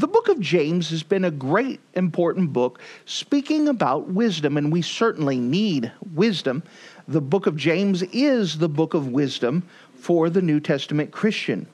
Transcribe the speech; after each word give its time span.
The 0.00 0.08
book 0.08 0.30
of 0.30 0.40
James 0.40 0.88
has 0.88 1.02
been 1.02 1.26
a 1.26 1.30
great, 1.30 1.78
important 1.92 2.54
book 2.54 2.80
speaking 3.04 3.68
about 3.68 4.08
wisdom, 4.08 4.56
and 4.56 4.72
we 4.72 4.80
certainly 4.80 5.38
need 5.38 5.92
wisdom. 6.14 6.62
The 7.06 7.20
book 7.20 7.46
of 7.46 7.54
James 7.54 8.00
is 8.04 8.56
the 8.56 8.68
book 8.70 8.94
of 8.94 9.08
wisdom 9.08 9.62
for 9.94 10.30
the 10.30 10.40
New 10.40 10.58
Testament 10.58 11.10
Christian. 11.10 11.66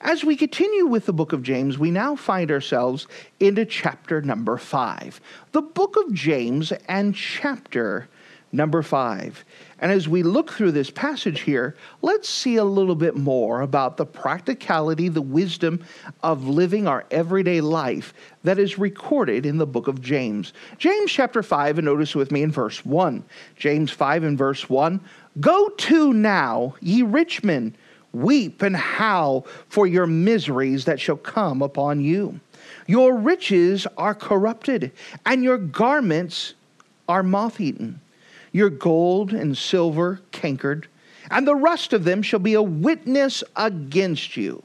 As 0.00 0.24
we 0.24 0.34
continue 0.34 0.86
with 0.86 1.06
the 1.06 1.12
book 1.12 1.32
of 1.32 1.44
James, 1.44 1.78
we 1.78 1.92
now 1.92 2.16
find 2.16 2.50
ourselves 2.50 3.06
into 3.38 3.64
chapter 3.64 4.20
number 4.22 4.56
five. 4.56 5.20
The 5.52 5.62
book 5.62 5.96
of 6.04 6.12
James 6.12 6.72
and 6.88 7.14
chapter 7.14 8.08
number 8.52 8.82
five. 8.82 9.44
And 9.80 9.92
as 9.92 10.08
we 10.08 10.22
look 10.22 10.52
through 10.52 10.72
this 10.72 10.90
passage 10.90 11.40
here, 11.40 11.76
let's 12.02 12.28
see 12.28 12.56
a 12.56 12.64
little 12.64 12.94
bit 12.94 13.16
more 13.16 13.60
about 13.60 13.96
the 13.96 14.06
practicality, 14.06 15.08
the 15.08 15.22
wisdom 15.22 15.84
of 16.22 16.48
living 16.48 16.86
our 16.86 17.04
everyday 17.10 17.60
life 17.60 18.14
that 18.44 18.58
is 18.58 18.78
recorded 18.78 19.46
in 19.46 19.58
the 19.58 19.66
book 19.66 19.86
of 19.86 20.00
James. 20.00 20.52
James 20.78 21.12
chapter 21.12 21.42
5, 21.42 21.78
and 21.78 21.84
notice 21.84 22.14
with 22.14 22.32
me 22.32 22.42
in 22.42 22.50
verse 22.50 22.84
1. 22.84 23.22
James 23.56 23.90
5 23.90 24.24
and 24.24 24.38
verse 24.38 24.68
1 24.68 25.00
Go 25.40 25.68
to 25.68 26.12
now, 26.12 26.74
ye 26.80 27.02
rich 27.02 27.44
men, 27.44 27.76
weep 28.12 28.62
and 28.62 28.74
howl 28.74 29.46
for 29.68 29.86
your 29.86 30.06
miseries 30.06 30.86
that 30.86 30.98
shall 30.98 31.16
come 31.16 31.62
upon 31.62 32.00
you. 32.00 32.40
Your 32.86 33.14
riches 33.14 33.86
are 33.96 34.14
corrupted, 34.14 34.90
and 35.24 35.44
your 35.44 35.58
garments 35.58 36.54
are 37.08 37.22
moth 37.22 37.60
eaten 37.60 38.00
your 38.58 38.70
gold 38.70 39.32
and 39.32 39.56
silver 39.56 40.20
cankered, 40.32 40.88
and 41.30 41.46
the 41.46 41.54
rust 41.54 41.92
of 41.92 42.04
them 42.04 42.20
shall 42.22 42.40
be 42.40 42.54
a 42.54 42.62
witness 42.62 43.44
against 43.56 44.36
you. 44.36 44.62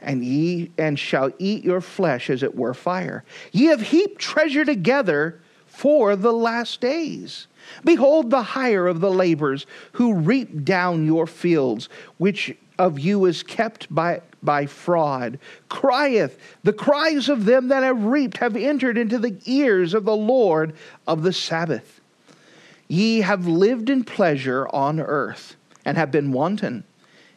And 0.00 0.24
ye 0.24 0.70
and 0.78 0.98
shall 0.98 1.30
eat 1.38 1.64
your 1.64 1.80
flesh 1.80 2.30
as 2.30 2.42
it 2.42 2.54
were 2.54 2.74
fire. 2.74 3.24
Ye 3.52 3.66
have 3.66 3.80
heaped 3.80 4.20
treasure 4.20 4.64
together 4.64 5.40
for 5.66 6.16
the 6.16 6.32
last 6.32 6.80
days. 6.80 7.46
Behold 7.84 8.30
the 8.30 8.42
hire 8.42 8.86
of 8.86 9.00
the 9.00 9.10
laborers 9.10 9.66
who 9.92 10.14
reap 10.14 10.64
down 10.64 11.04
your 11.04 11.26
fields, 11.26 11.88
which 12.18 12.56
of 12.78 12.98
you 12.98 13.24
is 13.24 13.42
kept 13.42 13.92
by, 13.94 14.20
by 14.42 14.66
fraud, 14.66 15.38
crieth, 15.68 16.38
the 16.62 16.72
cries 16.72 17.28
of 17.28 17.44
them 17.44 17.68
that 17.68 17.82
have 17.82 18.04
reaped 18.04 18.38
have 18.38 18.56
entered 18.56 18.96
into 18.96 19.18
the 19.18 19.38
ears 19.44 19.92
of 19.92 20.04
the 20.04 20.16
Lord 20.16 20.74
of 21.06 21.22
the 21.22 21.32
Sabaoth. 21.32 21.95
Ye 22.88 23.20
have 23.20 23.46
lived 23.46 23.90
in 23.90 24.04
pleasure 24.04 24.68
on 24.68 25.00
earth, 25.00 25.56
and 25.84 25.96
have 25.96 26.10
been 26.10 26.32
wanton. 26.32 26.84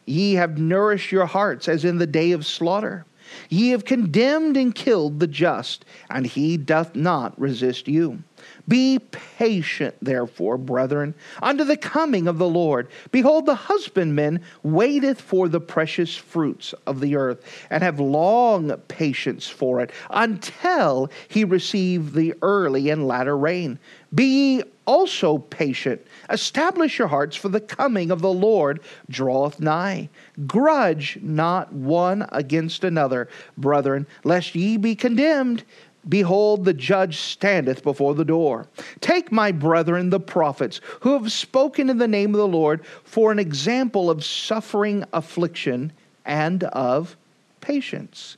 Ye 0.06 0.34
have 0.36 0.58
nourished 0.58 1.12
your 1.12 1.26
hearts 1.26 1.68
as 1.68 1.86
in 1.86 1.98
the 1.98 2.08
day 2.08 2.32
of 2.32 2.46
slaughter. 2.46 3.06
Ye 3.50 3.70
have 3.70 3.86
condemned 3.86 4.58
and 4.58 4.74
killed 4.74 5.20
the 5.20 5.28
just, 5.28 5.86
and 6.10 6.26
he 6.26 6.58
doth 6.58 6.96
not 6.96 7.40
resist 7.40 7.88
you. 7.88 8.24
Be 8.68 9.00
patient, 9.12 9.96
therefore, 10.02 10.58
brethren, 10.58 11.14
unto 11.42 11.64
the 11.64 11.78
coming 11.78 12.28
of 12.28 12.38
the 12.38 12.50
Lord. 12.50 12.88
Behold, 13.12 13.46
the 13.46 13.56
husbandman 13.56 14.42
waiteth 14.64 15.22
for 15.22 15.48
the 15.48 15.62
precious 15.62 16.16
fruits 16.16 16.74
of 16.88 17.02
the 17.02 17.16
earth, 17.16 17.44
and 17.70 17.84
have 17.84 18.00
long 18.00 18.72
patience 18.88 19.48
for 19.48 19.80
it, 19.80 19.92
until 20.10 21.12
he 21.28 21.44
receive 21.44 22.14
the 22.14 22.34
early 22.42 22.90
and 22.90 23.08
latter 23.08 23.38
rain. 23.38 23.78
Be 24.14 24.64
also 24.90 25.38
patient. 25.38 26.02
Establish 26.32 26.98
your 26.98 27.08
hearts, 27.08 27.36
for 27.36 27.50
the 27.50 27.62
coming 27.62 28.10
of 28.10 28.22
the 28.22 28.34
Lord 28.34 28.80
draweth 29.08 29.60
nigh. 29.60 30.10
Grudge 30.48 31.20
not 31.22 31.72
one 31.72 32.28
against 32.32 32.84
another, 32.84 33.30
brethren, 33.56 34.08
lest 34.24 34.56
ye 34.56 34.78
be 34.78 34.96
condemned. 34.96 35.64
Behold, 36.08 36.66
the 36.66 36.74
judge 36.74 37.20
standeth 37.20 37.84
before 37.84 38.16
the 38.16 38.26
door. 38.26 38.66
Take, 39.00 39.32
my 39.32 39.52
brethren, 39.52 40.10
the 40.10 40.20
prophets, 40.20 40.82
who 41.02 41.14
have 41.14 41.32
spoken 41.32 41.88
in 41.92 42.00
the 42.00 42.08
name 42.08 42.34
of 42.34 42.40
the 42.40 42.48
Lord, 42.48 42.84
for 43.04 43.32
an 43.32 43.38
example 43.38 44.10
of 44.10 44.26
suffering, 44.26 45.04
affliction, 45.14 45.92
and 46.26 46.64
of 46.64 47.16
patience. 47.62 48.38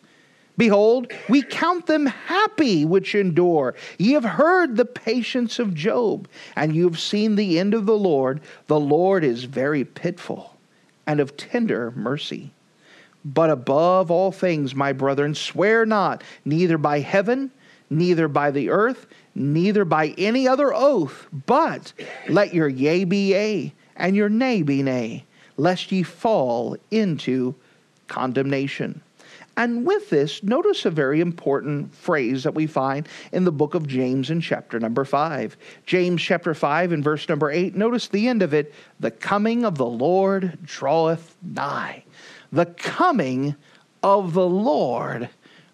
Behold, 0.62 1.12
we 1.28 1.42
count 1.42 1.88
them 1.88 2.06
happy 2.06 2.86
which 2.86 3.16
endure. 3.16 3.74
Ye 3.98 4.12
have 4.12 4.24
heard 4.24 4.78
the 4.78 4.86
patience 4.86 5.58
of 5.58 5.74
Job, 5.74 6.28
and 6.56 6.76
you 6.76 6.84
have 6.84 7.00
seen 7.00 7.36
the 7.36 7.58
end 7.58 7.74
of 7.74 7.88
the 7.88 7.98
Lord. 7.98 8.42
The 8.68 8.80
Lord 8.80 9.24
is 9.24 9.46
very 9.46 9.84
pitiful 9.84 10.56
and 11.08 11.20
of 11.20 11.36
tender 11.36 11.90
mercy. 11.96 12.52
But 13.26 13.50
above 13.50 14.12
all 14.12 14.32
things, 14.32 14.76
my 14.76 14.94
brethren, 14.94 15.34
swear 15.34 15.84
not, 15.84 16.24
neither 16.46 16.78
by 16.78 17.00
heaven, 17.00 17.50
neither 17.90 18.28
by 18.28 18.52
the 18.52 18.70
earth, 18.70 19.08
neither 19.34 19.84
by 19.84 20.10
any 20.10 20.48
other 20.48 20.72
oath, 20.76 21.26
but 21.48 21.92
let 22.30 22.54
your 22.54 22.70
yea 22.70 23.04
be 23.04 23.30
yea, 23.32 23.74
and 23.96 24.16
your 24.16 24.30
nay 24.30 24.62
be 24.62 24.84
nay, 24.84 25.26
lest 25.58 25.92
ye 25.92 26.04
fall 26.04 26.78
into 26.92 27.56
condemnation. 28.08 29.02
And 29.62 29.86
with 29.86 30.10
this, 30.10 30.42
notice 30.42 30.86
a 30.86 30.90
very 30.90 31.22
important 31.22 31.94
phrase 31.94 32.46
that 32.46 32.56
we 32.56 32.66
find 32.66 33.08
in 33.32 33.44
the 33.44 33.52
book 33.52 33.76
of 33.76 33.88
James 33.88 34.32
in 34.32 34.42
chapter 34.42 34.80
number 34.80 35.06
5. 35.06 35.56
James 35.86 36.20
chapter 36.20 36.56
5 36.56 36.92
and 36.92 37.04
verse 37.04 37.30
number 37.30 37.52
8, 37.52 37.76
notice 37.76 38.08
the 38.08 38.28
end 38.28 38.42
of 38.42 38.56
it 38.56 38.74
the 39.00 39.12
coming 39.12 39.64
of 39.64 39.78
the 39.78 39.86
Lord 39.86 40.58
draweth 40.64 41.38
nigh. 41.44 42.04
The 42.52 42.66
coming 42.66 43.56
of 44.02 44.34
the 44.34 44.48
Lord 44.48 45.30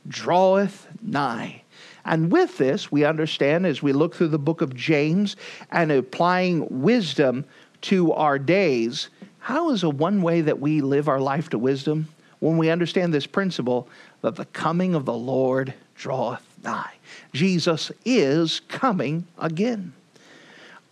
draweth 0.05 0.89
nigh. 1.01 1.63
And 2.03 2.29
with 2.29 2.57
this, 2.57 2.91
we 2.91 3.05
understand 3.05 3.65
as 3.65 3.81
we 3.81 3.93
look 3.93 4.15
through 4.15 4.27
the 4.27 4.37
book 4.37 4.59
of 4.59 4.75
James 4.75 5.37
and 5.71 5.93
applying 5.93 6.81
wisdom 6.81 7.45
to 7.83 8.11
our 8.11 8.37
days, 8.37 9.07
how 9.39 9.69
is 9.69 9.83
a 9.83 9.89
one 9.89 10.21
way 10.21 10.41
that 10.41 10.59
we 10.59 10.81
live 10.81 11.07
our 11.07 11.21
life 11.21 11.47
to 11.51 11.57
wisdom? 11.57 12.09
When 12.39 12.57
we 12.57 12.69
understand 12.69 13.13
this 13.13 13.25
principle 13.25 13.87
that 14.21 14.35
the 14.35 14.45
coming 14.45 14.95
of 14.95 15.05
the 15.05 15.13
Lord 15.13 15.73
draweth 15.95 16.43
nigh. 16.63 16.93
Jesus 17.33 17.91
is 18.05 18.61
coming 18.67 19.25
again. 19.37 19.93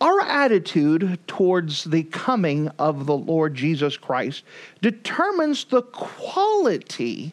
Our 0.00 0.20
attitude 0.20 1.18
towards 1.26 1.84
the 1.84 2.02
coming 2.02 2.68
of 2.78 3.06
the 3.06 3.16
Lord 3.16 3.54
Jesus 3.54 3.96
Christ 3.96 4.44
determines 4.82 5.64
the 5.64 5.82
quality 5.82 7.32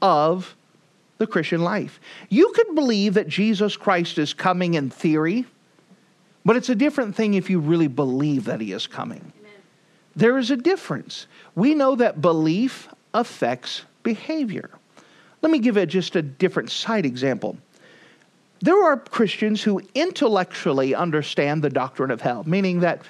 of 0.00 0.54
the 1.18 1.26
Christian 1.26 1.62
life. 1.62 2.00
You 2.28 2.52
could 2.54 2.74
believe 2.74 3.14
that 3.14 3.28
Jesus 3.28 3.76
Christ 3.76 4.18
is 4.18 4.32
coming 4.32 4.74
in 4.74 4.90
theory, 4.90 5.44
but 6.44 6.56
it's 6.56 6.68
a 6.68 6.74
different 6.74 7.16
thing 7.16 7.34
if 7.34 7.50
you 7.50 7.58
really 7.58 7.88
believe 7.88 8.44
that 8.44 8.60
he 8.60 8.72
is 8.72 8.86
coming. 8.86 9.32
Amen. 9.40 9.52
There 10.14 10.38
is 10.38 10.50
a 10.50 10.56
difference. 10.56 11.26
We 11.54 11.74
know 11.74 11.96
that 11.96 12.20
belief 12.20 12.88
affects 13.14 13.82
behavior. 14.02 14.70
Let 15.42 15.50
me 15.50 15.58
give 15.58 15.86
just 15.88 16.16
a 16.16 16.22
different 16.22 16.70
side 16.70 17.04
example. 17.04 17.56
There 18.60 18.80
are 18.84 18.96
Christians 18.96 19.62
who 19.62 19.82
intellectually 19.94 20.94
understand 20.94 21.62
the 21.62 21.70
doctrine 21.70 22.12
of 22.12 22.20
hell, 22.20 22.44
meaning 22.46 22.80
that 22.80 23.02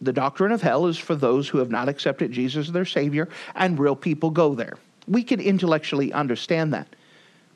the 0.00 0.12
doctrine 0.12 0.52
of 0.52 0.62
hell 0.62 0.86
is 0.86 0.96
for 0.96 1.14
those 1.14 1.48
who 1.48 1.58
have 1.58 1.70
not 1.70 1.88
accepted 1.88 2.32
Jesus 2.32 2.68
as 2.68 2.72
their 2.72 2.86
Savior, 2.86 3.28
and 3.54 3.78
real 3.78 3.96
people 3.96 4.30
go 4.30 4.54
there. 4.54 4.78
We 5.06 5.22
can 5.22 5.40
intellectually 5.40 6.12
understand 6.12 6.72
that. 6.72 6.88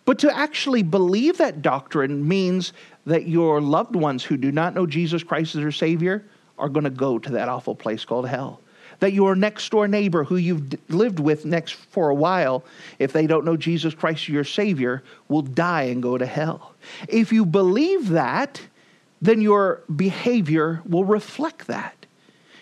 But 0.04 0.18
to 0.20 0.36
actually 0.36 0.82
believe 0.82 1.38
that 1.38 1.62
doctrine 1.62 2.26
means 2.26 2.72
that 3.06 3.26
your 3.26 3.60
loved 3.60 3.96
ones 3.96 4.22
who 4.24 4.36
do 4.36 4.52
not 4.52 4.74
know 4.74 4.86
Jesus 4.86 5.22
Christ 5.22 5.54
as 5.54 5.62
their 5.62 5.72
Savior 5.72 6.24
are 6.58 6.68
going 6.68 6.84
to 6.84 6.90
go 6.90 7.18
to 7.18 7.30
that 7.32 7.48
awful 7.48 7.74
place 7.74 8.04
called 8.04 8.28
hell 8.28 8.60
that 9.00 9.12
your 9.12 9.34
next 9.34 9.68
door 9.70 9.88
neighbor 9.88 10.24
who 10.24 10.36
you've 10.36 10.74
lived 10.90 11.18
with 11.18 11.44
next 11.44 11.72
for 11.74 12.10
a 12.10 12.14
while, 12.14 12.64
if 12.98 13.12
they 13.12 13.26
don't 13.26 13.44
know 13.44 13.56
Jesus 13.56 13.94
Christ 13.94 14.28
your 14.28 14.44
Savior, 14.44 15.02
will 15.28 15.42
die 15.42 15.84
and 15.84 16.02
go 16.02 16.16
to 16.16 16.26
hell. 16.26 16.74
If 17.08 17.32
you 17.32 17.44
believe 17.44 18.10
that, 18.10 18.60
then 19.20 19.40
your 19.40 19.82
behavior 19.94 20.82
will 20.86 21.04
reflect 21.04 21.66
that. 21.66 22.06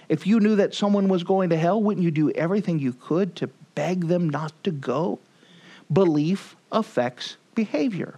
If 0.08 0.26
you 0.26 0.40
knew 0.40 0.56
that 0.56 0.75
someone 0.75 1.08
was 1.08 1.23
going 1.23 1.50
to 1.50 1.56
hell, 1.56 1.82
wouldn't 1.82 2.05
you 2.05 2.11
do 2.11 2.31
everything 2.31 2.79
you 2.79 2.94
could 2.94 3.37
to 3.37 3.49
beg 3.75 4.08
them 4.08 4.29
not 4.29 4.52
to 4.64 4.70
go? 4.70 5.19
Belief 5.93 6.56
affects 6.73 7.37
behavior. 7.55 8.14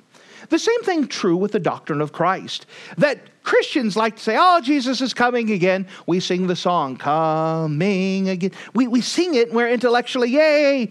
The 0.49 0.59
same 0.59 0.83
thing 0.83 1.07
true 1.07 1.37
with 1.37 1.53
the 1.53 1.59
doctrine 1.59 2.01
of 2.01 2.13
Christ. 2.13 2.67
That 2.97 3.21
Christians 3.43 3.97
like 3.97 4.17
to 4.17 4.23
say, 4.23 4.37
oh, 4.39 4.61
Jesus 4.61 5.01
is 5.01 5.15
coming 5.15 5.51
again. 5.51 5.87
We 6.07 6.21
sing 6.21 6.47
the 6.47 6.57
song, 6.57 6.97
coming 6.97 8.29
again. 8.29 8.53
We, 8.75 8.87
we 8.87 9.01
sing 9.01 9.35
it 9.35 9.49
and 9.49 9.57
we're 9.57 9.71
intellectually, 9.71 10.31
yay. 10.31 10.91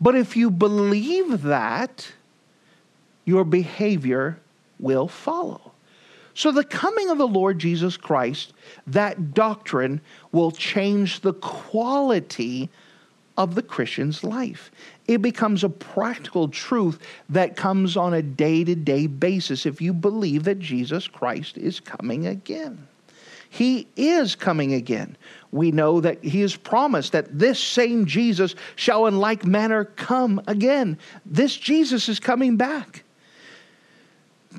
But 0.00 0.14
if 0.14 0.36
you 0.36 0.50
believe 0.50 1.42
that, 1.42 2.12
your 3.24 3.44
behavior 3.44 4.38
will 4.78 5.08
follow. 5.08 5.72
So, 6.34 6.52
the 6.52 6.64
coming 6.64 7.08
of 7.08 7.16
the 7.16 7.26
Lord 7.26 7.58
Jesus 7.58 7.96
Christ, 7.96 8.52
that 8.86 9.32
doctrine 9.32 10.02
will 10.32 10.50
change 10.50 11.20
the 11.20 11.32
quality 11.32 12.68
of 13.38 13.54
the 13.54 13.62
Christian's 13.62 14.22
life. 14.22 14.70
It 15.08 15.22
becomes 15.22 15.62
a 15.62 15.68
practical 15.68 16.48
truth 16.48 16.98
that 17.28 17.56
comes 17.56 17.96
on 17.96 18.14
a 18.14 18.22
day 18.22 18.64
to 18.64 18.74
day 18.74 19.06
basis 19.06 19.66
if 19.66 19.80
you 19.80 19.92
believe 19.92 20.44
that 20.44 20.58
Jesus 20.58 21.06
Christ 21.06 21.56
is 21.56 21.78
coming 21.80 22.26
again. 22.26 22.88
He 23.48 23.86
is 23.96 24.34
coming 24.34 24.74
again. 24.74 25.16
We 25.52 25.70
know 25.70 26.00
that 26.00 26.22
He 26.24 26.40
has 26.40 26.56
promised 26.56 27.12
that 27.12 27.38
this 27.38 27.60
same 27.60 28.06
Jesus 28.06 28.54
shall 28.74 29.06
in 29.06 29.18
like 29.18 29.46
manner 29.46 29.84
come 29.84 30.42
again. 30.46 30.98
This 31.24 31.56
Jesus 31.56 32.08
is 32.08 32.18
coming 32.18 32.56
back. 32.56 33.04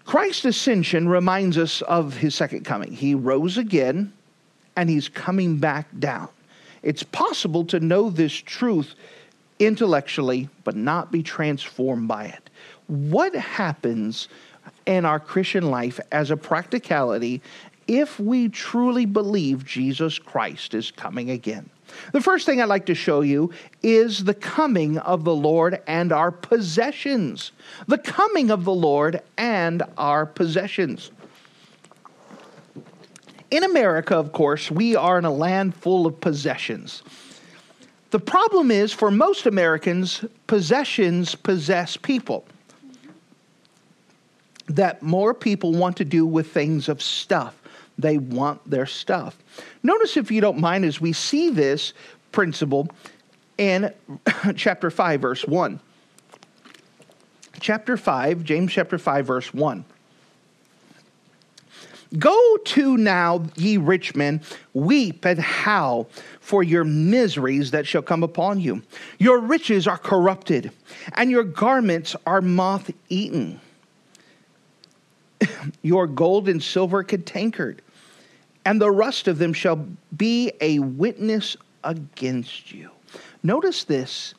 Christ's 0.05 0.45
ascension 0.45 1.09
reminds 1.09 1.57
us 1.57 1.81
of 1.81 2.15
his 2.15 2.35
second 2.35 2.65
coming. 2.65 2.91
He 2.91 3.15
rose 3.15 3.57
again 3.57 4.13
and 4.75 4.89
he's 4.89 5.09
coming 5.09 5.57
back 5.57 5.87
down. 5.99 6.29
It's 6.83 7.03
possible 7.03 7.65
to 7.65 7.79
know 7.79 8.09
this 8.09 8.33
truth 8.33 8.95
intellectually 9.59 10.49
but 10.63 10.75
not 10.75 11.11
be 11.11 11.23
transformed 11.23 12.07
by 12.07 12.25
it. 12.25 12.49
What 12.87 13.33
happens 13.35 14.27
in 14.85 15.05
our 15.05 15.19
Christian 15.19 15.69
life 15.69 15.99
as 16.11 16.31
a 16.31 16.37
practicality 16.37 17.41
if 17.87 18.19
we 18.19 18.49
truly 18.49 19.05
believe 19.05 19.65
Jesus 19.65 20.19
Christ 20.19 20.73
is 20.73 20.91
coming 20.91 21.29
again? 21.29 21.69
The 22.11 22.21
first 22.21 22.45
thing 22.45 22.61
I'd 22.61 22.65
like 22.65 22.85
to 22.87 22.95
show 22.95 23.21
you 23.21 23.51
is 23.81 24.23
the 24.23 24.33
coming 24.33 24.97
of 24.99 25.23
the 25.23 25.35
Lord 25.35 25.81
and 25.87 26.11
our 26.11 26.31
possessions. 26.31 27.51
The 27.87 27.97
coming 27.97 28.51
of 28.51 28.65
the 28.65 28.73
Lord 28.73 29.21
and 29.37 29.83
our 29.97 30.25
possessions. 30.25 31.11
In 33.49 33.63
America, 33.63 34.15
of 34.15 34.33
course, 34.33 34.69
we 34.69 34.95
are 34.95 35.17
in 35.17 35.25
a 35.25 35.31
land 35.31 35.75
full 35.75 36.05
of 36.05 36.19
possessions. 36.19 37.03
The 38.09 38.19
problem 38.19 38.71
is, 38.71 38.93
for 38.93 39.11
most 39.11 39.45
Americans, 39.45 40.23
possessions 40.47 41.35
possess 41.35 41.97
people. 41.97 42.45
That 44.67 45.01
more 45.01 45.33
people 45.33 45.73
want 45.73 45.97
to 45.97 46.05
do 46.05 46.25
with 46.25 46.51
things 46.51 46.89
of 46.89 47.01
stuff. 47.01 47.61
They 47.97 48.17
want 48.17 48.69
their 48.69 48.85
stuff. 48.85 49.37
Notice, 49.83 50.17
if 50.17 50.31
you 50.31 50.39
don't 50.39 50.59
mind, 50.59 50.85
as 50.85 51.01
we 51.01 51.13
see 51.13 51.49
this 51.49 51.93
principle 52.31 52.87
in 53.57 53.93
chapter 54.55 54.89
5, 54.89 55.21
verse 55.21 55.45
1. 55.45 55.79
Chapter 57.59 57.97
5, 57.97 58.43
James 58.43 58.71
chapter 58.71 58.97
5, 58.97 59.25
verse 59.25 59.53
1. 59.53 59.83
Go 62.17 62.57
to 62.57 62.97
now, 62.97 63.43
ye 63.55 63.77
rich 63.77 64.15
men, 64.15 64.41
weep 64.73 65.25
and 65.25 65.39
howl 65.39 66.09
for 66.39 66.63
your 66.63 66.83
miseries 66.83 67.71
that 67.71 67.85
shall 67.85 68.01
come 68.01 68.23
upon 68.23 68.59
you. 68.59 68.81
Your 69.19 69.39
riches 69.39 69.87
are 69.87 69.97
corrupted, 69.97 70.71
and 71.13 71.29
your 71.29 71.43
garments 71.43 72.15
are 72.25 72.41
moth 72.41 72.91
eaten. 73.09 73.59
your 75.81 76.07
gold 76.07 76.47
and 76.47 76.63
silver 76.63 77.03
cantankered 77.03 77.81
and 78.67 78.81
the 78.81 78.91
rust 78.91 79.29
of 79.29 79.37
them 79.37 79.53
shall 79.53 79.87
be 80.17 80.51
a 80.59 80.79
witness 80.79 81.55
against 81.85 82.73
you. 82.73 82.91
Notice 83.41 83.85
this 83.85 84.33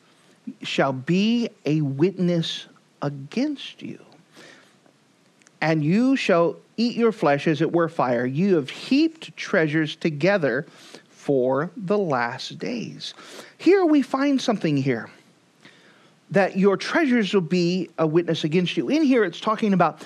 shall 0.60 0.92
be 0.92 1.48
a 1.64 1.80
witness 1.80 2.66
against 3.00 3.80
you. 3.80 3.98
And 5.62 5.82
you 5.82 6.14
shall 6.14 6.56
eat 6.78 6.96
your 6.96 7.12
flesh 7.12 7.46
as 7.46 7.60
it 7.60 7.72
were 7.72 7.88
fire. 7.88 8.24
You 8.24 8.54
have 8.54 8.70
heaped 8.70 9.36
treasures 9.36 9.96
together 9.96 10.66
for 11.10 11.70
the 11.76 11.98
last 11.98 12.58
days. 12.58 13.12
Here 13.58 13.84
we 13.84 14.00
find 14.00 14.40
something 14.40 14.78
here 14.78 15.10
that 16.30 16.56
your 16.56 16.76
treasures 16.76 17.34
will 17.34 17.40
be 17.40 17.90
a 17.98 18.06
witness 18.06 18.44
against 18.44 18.76
you. 18.76 18.88
In 18.88 19.02
here, 19.02 19.24
it's 19.24 19.40
talking 19.40 19.72
about 19.72 20.02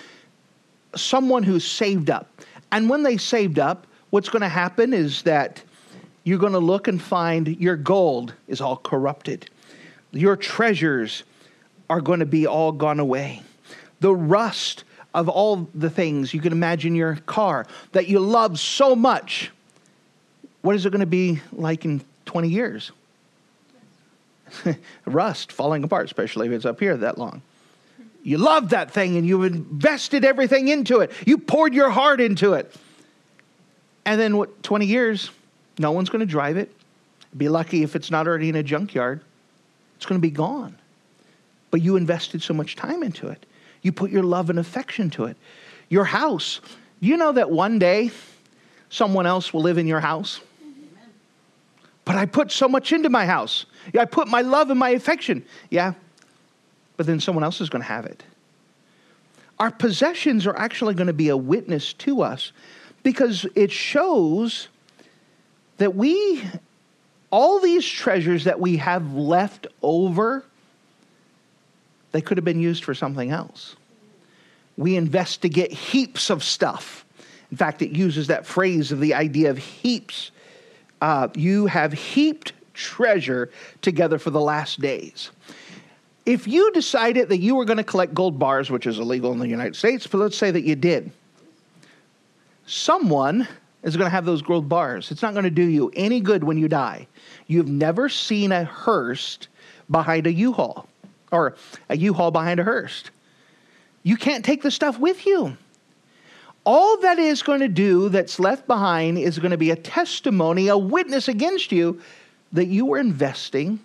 someone 0.97 1.43
who's 1.43 1.65
saved 1.65 2.11
up. 2.11 2.29
And 2.71 2.89
when 2.89 3.03
they 3.03 3.17
saved 3.17 3.59
up, 3.59 3.87
what's 4.11 4.29
going 4.29 4.43
to 4.43 4.49
happen 4.49 4.93
is 4.93 5.23
that 5.23 5.63
you're 6.25 6.39
going 6.39 6.53
to 6.53 6.59
look 6.59 6.89
and 6.89 7.01
find 7.01 7.49
your 7.49 7.77
gold 7.77 8.35
is 8.47 8.61
all 8.61 8.77
corrupted. 8.77 9.51
Your 10.13 10.37
treasures 10.37 11.25
are 11.91 12.01
going 12.01 12.21
to 12.21 12.27
be 12.27 12.47
all 12.47 12.73
gone 12.73 13.01
away. 13.01 13.43
The 14.01 14.15
rust 14.15 14.85
of 15.15 15.29
all 15.29 15.69
the 15.75 15.91
things 15.91 16.33
you 16.33 16.41
can 16.41 16.53
imagine 16.53 16.95
your 16.95 17.17
car 17.27 17.67
that 17.93 18.09
you 18.09 18.19
love 18.19 18.59
so 18.59 18.97
much, 18.97 19.51
what 20.63 20.75
is 20.75 20.87
it 20.87 20.91
going 20.91 21.01
to 21.01 21.07
be 21.07 21.41
like 21.53 21.85
in 21.85 22.03
20 22.27 22.49
years? 22.49 22.93
rust 25.07 25.53
falling 25.53 25.85
apart, 25.85 26.07
especially 26.07 26.47
if 26.47 26.53
it's 26.53 26.65
up 26.65 26.81
here 26.81 26.97
that 26.97 27.19
long. 27.19 27.43
You 28.23 28.39
love 28.39 28.71
that 28.71 28.91
thing 28.91 29.17
and 29.17 29.27
you've 29.27 29.45
invested 29.45 30.25
everything 30.25 30.69
into 30.69 31.01
it. 31.01 31.11
You 31.27 31.39
poured 31.39 31.75
your 31.75 31.91
heart 31.91 32.21
into 32.21 32.55
it. 32.55 32.73
And 34.05 34.21
then 34.21 34.37
what 34.37 34.63
20 34.63 34.87
years, 34.87 35.31
no 35.79 35.93
one's 35.93 36.09
going 36.09 36.21
to 36.21 36.27
drive 36.27 36.57
it. 36.57 36.73
Be 37.37 37.49
lucky 37.49 37.83
if 37.83 37.97
it's 37.97 38.11
not 38.11 38.27
already 38.27 38.49
in 38.49 38.57
a 38.57 38.63
junkyard. 38.63 39.21
It's 39.97 40.07
going 40.07 40.21
to 40.21 40.23
be 40.23 40.31
gone. 40.31 40.77
But 41.71 41.81
you 41.81 41.97
invested 41.97 42.43
so 42.43 42.55
much 42.55 42.77
time 42.77 43.03
into 43.03 43.29
it. 43.29 43.45
You 43.83 43.93
put 43.93 44.11
your 44.11 44.23
love 44.23 44.51
and 44.51 44.59
affection 44.59 45.11
to 45.11 45.25
it. 45.25 45.37
Your 45.89 46.05
house. 46.05 46.61
You 47.01 47.17
know 47.17 47.33
that 47.33 47.51
one 47.51 47.79
day 47.79 48.11
someone 48.89 49.27
else 49.27 49.53
will 49.53 49.63
live 49.63 49.79
in 49.79 49.87
your 49.87 50.01
house? 50.01 50.41
But 52.05 52.17
I 52.17 52.27
put 52.27 52.51
so 52.51 52.69
much 52.69 52.93
into 52.93 53.11
my 53.11 53.27
house. 53.27 53.67
I 53.99 54.05
put 54.05 54.29
my 54.29 54.41
love 54.41 54.71
and 54.71 54.79
my 54.79 54.91
affection. 54.91 55.45
Yeah. 55.71 55.95
But 56.97 57.07
then 57.07 57.21
someone 57.21 57.45
else 57.45 57.61
is 57.61 57.69
going 57.69 57.83
to 57.83 57.89
have 57.89 58.07
it. 58.07 58.23
Our 59.59 59.71
possessions 59.71 60.47
are 60.47 60.57
actually 60.57 60.95
going 60.95 61.07
to 61.07 61.13
be 61.13 61.29
a 61.29 61.37
witness 61.37 61.93
to 61.95 62.23
us 62.23 62.53
because 63.03 63.47
it 63.55 63.71
shows 63.71 64.69
that 65.79 65.95
we, 65.95 66.43
all 67.31 67.61
these 67.61 67.89
treasures 67.89 68.45
that 68.45 68.59
we 68.59 68.77
have 68.79 69.15
left 69.15 69.67
over, 69.83 70.45
they 72.13 72.21
could 72.21 72.37
have 72.37 72.45
been 72.45 72.61
used 72.61 72.85
for 72.85 72.95
something 72.95 73.31
else. 73.31 73.77
We 74.77 74.97
investigate 74.97 75.73
heaps 75.73 76.31
of 76.31 76.45
stuff. 76.45 77.05
In 77.51 77.57
fact, 77.57 77.83
it 77.83 77.91
uses 77.91 78.29
that 78.29 78.47
phrase 78.47 78.93
of 78.93 79.01
the 79.01 79.15
idea 79.15 79.51
of 79.51 79.59
heaps. 79.59 80.31
Uh, 81.01 81.29
you 81.35 81.67
have 81.67 81.93
heaped 81.93 82.53
treasure 82.75 83.51
together 83.83 84.19
for 84.19 84.31
the 84.31 84.41
last 84.41 84.81
days. 84.81 85.31
If 86.25 86.47
you 86.47 86.71
decided 86.73 87.29
that 87.29 87.39
you 87.39 87.57
were 87.57 87.65
going 87.65 87.79
to 87.79 87.85
collect 87.85 88.15
gold 88.15 88.39
bars, 88.39 88.71
which 88.71 88.87
is 88.87 88.99
illegal 88.99 89.33
in 89.33 89.39
the 89.39 89.49
United 89.49 89.77
States, 89.77 90.07
but 90.07 90.19
let's 90.19 90.39
say 90.39 90.51
that 90.51 90.63
you 90.63 90.77
did, 90.77 91.11
someone 92.67 93.49
is 93.83 93.97
going 93.97 94.07
to 94.07 94.11
have 94.11 94.25
those 94.25 94.41
gold 94.41 94.69
bars. 94.69 95.11
It's 95.11 95.23
not 95.23 95.33
going 95.33 95.45
to 95.45 95.51
do 95.51 95.65
you 95.65 95.93
any 95.97 96.21
good 96.21 96.45
when 96.45 96.57
you 96.57 96.69
die. 96.69 97.09
You've 97.49 97.69
never 97.69 98.09
seen 98.09 98.53
a 98.53 98.65
hearse 98.65 99.39
behind 99.91 100.27
a 100.27 100.33
U-Haul 100.33 100.87
or 101.33 101.57
a 101.89 101.97
U-Haul 101.97 102.31
behind 102.31 102.61
a 102.61 102.65
hearse. 102.65 103.05
You 104.03 104.17
can't 104.17 104.45
take 104.45 104.63
the 104.63 104.71
stuff 104.71 104.99
with 104.99 105.27
you. 105.27 105.57
All 106.65 107.01
that 107.01 107.19
is 107.19 107.43
going 107.43 107.61
to 107.61 107.69
do 107.69 108.09
that's 108.09 108.39
left 108.39 108.69
behind 108.69 109.19
is 109.19 109.39
going 109.39 109.51
to 109.51 109.57
be 109.57 109.71
a 109.71 109.77
testimony, 109.77 110.69
a 110.69 110.79
witness 110.79 111.27
against 111.27 111.73
you 111.73 112.01
that 112.53 112.67
you 112.67 112.87
were 112.87 112.99
investing 112.99 113.81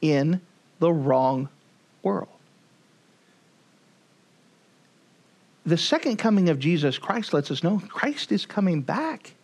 in 0.00 0.40
the 0.78 0.92
wrong 0.92 1.48
world. 2.02 2.28
the 5.70 5.76
second 5.76 6.16
coming 6.16 6.48
of 6.48 6.58
Jesus 6.58 6.98
Christ 6.98 7.32
lets 7.32 7.50
us 7.50 7.62
know 7.62 7.80
Christ 7.88 8.32
is 8.32 8.46
coming 8.46 8.82
back. 8.82 9.34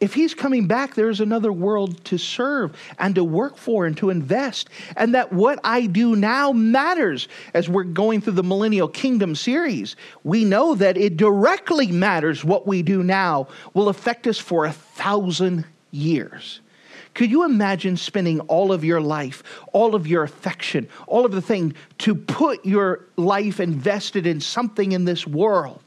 If 0.00 0.14
he's 0.14 0.32
coming 0.32 0.68
back, 0.68 0.94
there's 0.94 1.20
another 1.20 1.52
world 1.52 2.04
to 2.04 2.18
serve 2.18 2.76
and 2.98 3.16
to 3.16 3.24
work 3.24 3.56
for 3.56 3.84
and 3.84 3.96
to 3.96 4.10
invest. 4.10 4.70
And 4.96 5.14
that 5.14 5.32
what 5.32 5.58
I 5.64 5.86
do 5.86 6.14
now 6.14 6.52
matters. 6.52 7.26
As 7.52 7.68
we're 7.68 7.82
going 7.82 8.20
through 8.20 8.34
the 8.34 8.44
Millennial 8.44 8.86
Kingdom 8.86 9.34
series, 9.34 9.96
we 10.22 10.44
know 10.44 10.76
that 10.76 10.96
it 10.96 11.16
directly 11.16 11.88
matters 11.88 12.44
what 12.44 12.66
we 12.66 12.82
do 12.82 13.02
now 13.02 13.48
will 13.74 13.88
affect 13.88 14.28
us 14.28 14.38
for 14.38 14.66
a 14.66 14.72
thousand 14.72 15.64
years. 15.90 16.60
Could 17.14 17.32
you 17.32 17.44
imagine 17.44 17.96
spending 17.96 18.38
all 18.40 18.72
of 18.72 18.84
your 18.84 19.00
life, 19.00 19.42
all 19.72 19.96
of 19.96 20.06
your 20.06 20.22
affection, 20.22 20.88
all 21.08 21.26
of 21.26 21.32
the 21.32 21.42
thing 21.42 21.74
to 21.98 22.14
put 22.14 22.64
your 22.64 23.06
life 23.16 23.58
invested 23.58 24.26
in 24.26 24.40
something 24.40 24.92
in 24.92 25.04
this 25.04 25.26
world? 25.26 25.82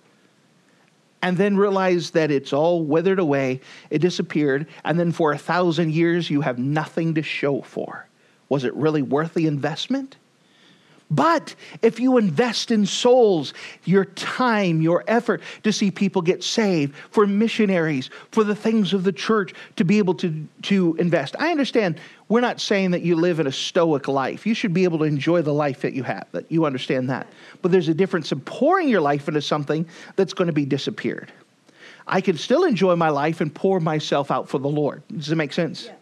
And 1.21 1.37
then 1.37 1.57
realize 1.57 2.11
that 2.11 2.31
it's 2.31 2.53
all 2.53 2.83
withered 2.83 3.19
away, 3.19 3.61
it 3.89 3.99
disappeared, 3.99 4.67
and 4.83 4.99
then 4.99 5.11
for 5.11 5.31
a 5.31 5.37
thousand 5.37 5.93
years 5.93 6.29
you 6.29 6.41
have 6.41 6.57
nothing 6.57 7.13
to 7.15 7.21
show 7.21 7.61
for. 7.61 8.07
Was 8.49 8.63
it 8.63 8.73
really 8.73 9.01
worth 9.01 9.33
the 9.33 9.47
investment? 9.47 10.17
But 11.11 11.53
if 11.81 11.99
you 11.99 12.17
invest 12.17 12.71
in 12.71 12.85
souls, 12.85 13.53
your 13.83 14.05
time, 14.05 14.81
your 14.81 15.03
effort 15.07 15.41
to 15.63 15.73
see 15.73 15.91
people 15.91 16.21
get 16.21 16.41
saved, 16.41 16.95
for 17.11 17.27
missionaries, 17.27 18.09
for 18.31 18.45
the 18.45 18.55
things 18.55 18.93
of 18.93 19.03
the 19.03 19.11
church, 19.11 19.53
to 19.75 19.83
be 19.83 19.97
able 19.97 20.13
to, 20.15 20.47
to 20.63 20.95
invest. 20.95 21.35
I 21.37 21.51
understand 21.51 21.99
we're 22.29 22.39
not 22.39 22.61
saying 22.61 22.91
that 22.91 23.01
you 23.01 23.17
live 23.17 23.41
in 23.41 23.47
a 23.47 23.51
stoic 23.51 24.07
life. 24.07 24.47
You 24.47 24.53
should 24.53 24.73
be 24.73 24.85
able 24.85 24.99
to 24.99 25.03
enjoy 25.03 25.41
the 25.41 25.53
life 25.53 25.81
that 25.81 25.93
you 25.93 26.03
have, 26.03 26.27
that 26.31 26.49
you 26.49 26.65
understand 26.65 27.09
that. 27.09 27.27
But 27.61 27.73
there's 27.73 27.89
a 27.89 27.93
difference 27.93 28.31
in 28.31 28.39
pouring 28.39 28.87
your 28.87 29.01
life 29.01 29.27
into 29.27 29.41
something 29.41 29.85
that's 30.15 30.33
going 30.33 30.47
to 30.47 30.53
be 30.53 30.65
disappeared. 30.65 31.33
I 32.07 32.21
can 32.21 32.37
still 32.37 32.63
enjoy 32.63 32.95
my 32.95 33.09
life 33.09 33.41
and 33.41 33.53
pour 33.53 33.81
myself 33.81 34.31
out 34.31 34.47
for 34.47 34.59
the 34.59 34.69
Lord. 34.69 35.03
Does 35.09 35.29
it 35.29 35.35
make 35.35 35.51
sense? 35.51 35.85
Yeah. 35.85 35.95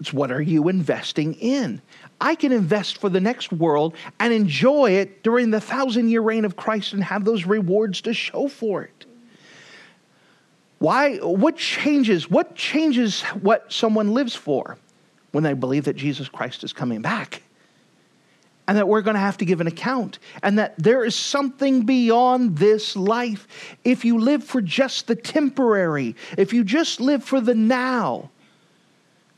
It's 0.00 0.12
what 0.12 0.32
are 0.32 0.42
you 0.42 0.68
investing 0.68 1.34
in? 1.34 1.80
I 2.20 2.34
can 2.34 2.52
invest 2.52 2.98
for 2.98 3.08
the 3.08 3.20
next 3.20 3.52
world 3.52 3.94
and 4.20 4.32
enjoy 4.32 4.92
it 4.92 5.22
during 5.22 5.50
the 5.50 5.60
thousand 5.60 6.08
year 6.08 6.22
reign 6.22 6.44
of 6.44 6.56
Christ 6.56 6.92
and 6.92 7.04
have 7.04 7.24
those 7.24 7.44
rewards 7.44 8.00
to 8.02 8.14
show 8.14 8.48
for 8.48 8.82
it. 8.82 9.06
Why? 10.78 11.16
What 11.18 11.56
changes? 11.56 12.30
What 12.30 12.54
changes 12.54 13.22
what 13.22 13.72
someone 13.72 14.12
lives 14.12 14.34
for 14.34 14.78
when 15.32 15.44
they 15.44 15.54
believe 15.54 15.84
that 15.84 15.96
Jesus 15.96 16.28
Christ 16.28 16.64
is 16.64 16.72
coming 16.72 17.02
back? 17.02 17.42
And 18.66 18.78
that 18.78 18.88
we're 18.88 19.02
going 19.02 19.14
to 19.14 19.20
have 19.20 19.36
to 19.38 19.44
give 19.44 19.60
an 19.60 19.66
account, 19.66 20.18
and 20.42 20.58
that 20.58 20.74
there 20.78 21.04
is 21.04 21.14
something 21.14 21.82
beyond 21.82 22.56
this 22.56 22.96
life. 22.96 23.46
If 23.84 24.06
you 24.06 24.18
live 24.18 24.42
for 24.42 24.62
just 24.62 25.06
the 25.06 25.14
temporary, 25.14 26.16
if 26.38 26.54
you 26.54 26.64
just 26.64 26.98
live 26.98 27.22
for 27.22 27.42
the 27.42 27.54
now, 27.54 28.30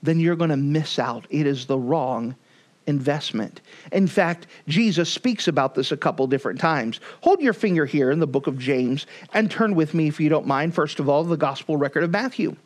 then 0.00 0.21
you're 0.21 0.37
going 0.37 0.50
to 0.50 0.56
miss 0.56 1.00
out. 1.00 1.26
It 1.28 1.45
is 1.45 1.66
the 1.66 1.76
wrong 1.76 2.37
investment. 2.86 3.60
In 3.92 4.06
fact, 4.06 4.46
Jesus 4.68 5.12
speaks 5.12 5.48
about 5.48 5.74
this 5.74 5.92
a 5.92 5.96
couple 5.96 6.26
different 6.26 6.60
times. 6.60 7.00
Hold 7.22 7.40
your 7.40 7.52
finger 7.52 7.86
here 7.86 8.10
in 8.10 8.20
the 8.20 8.26
book 8.26 8.46
of 8.46 8.58
James 8.58 9.06
and 9.34 9.50
turn 9.50 9.74
with 9.74 9.94
me, 9.94 10.08
if 10.08 10.20
you 10.20 10.28
don't 10.28 10.46
mind, 10.46 10.74
first 10.74 11.00
of 11.00 11.08
all, 11.08 11.24
the 11.24 11.36
gospel 11.36 11.76
record 11.76 12.04
of 12.04 12.10
Matthew. 12.10 12.56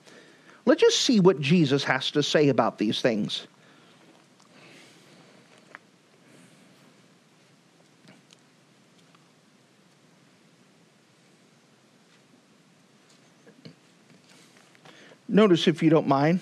Let's 0.67 0.83
just 0.83 1.01
see 1.01 1.21
what 1.21 1.41
Jesus 1.41 1.85
has 1.85 2.11
to 2.13 2.23
say 2.23 2.49
about 2.49 2.79
these 2.79 3.01
things. 3.01 3.47
Notice, 15.29 15.69
if 15.69 15.81
you 15.81 15.91
don't 15.91 16.09
mind, 16.09 16.41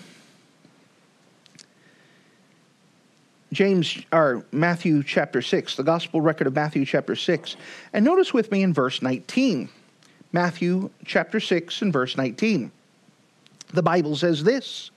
James 3.52 4.02
or 4.12 4.44
Matthew 4.52 5.02
chapter 5.02 5.40
6, 5.40 5.76
the 5.76 5.82
gospel 5.82 6.20
record 6.20 6.46
of 6.46 6.54
Matthew 6.54 6.84
chapter 6.84 7.16
6. 7.16 7.56
And 7.92 8.04
notice 8.04 8.34
with 8.34 8.50
me 8.52 8.62
in 8.62 8.74
verse 8.74 9.00
19. 9.00 9.68
Matthew 10.32 10.90
chapter 11.06 11.40
6 11.40 11.82
and 11.82 11.92
verse 11.92 12.16
19. 12.16 12.70
The 13.72 13.82
Bible 13.82 14.16
says 14.16 14.44
this 14.44 14.90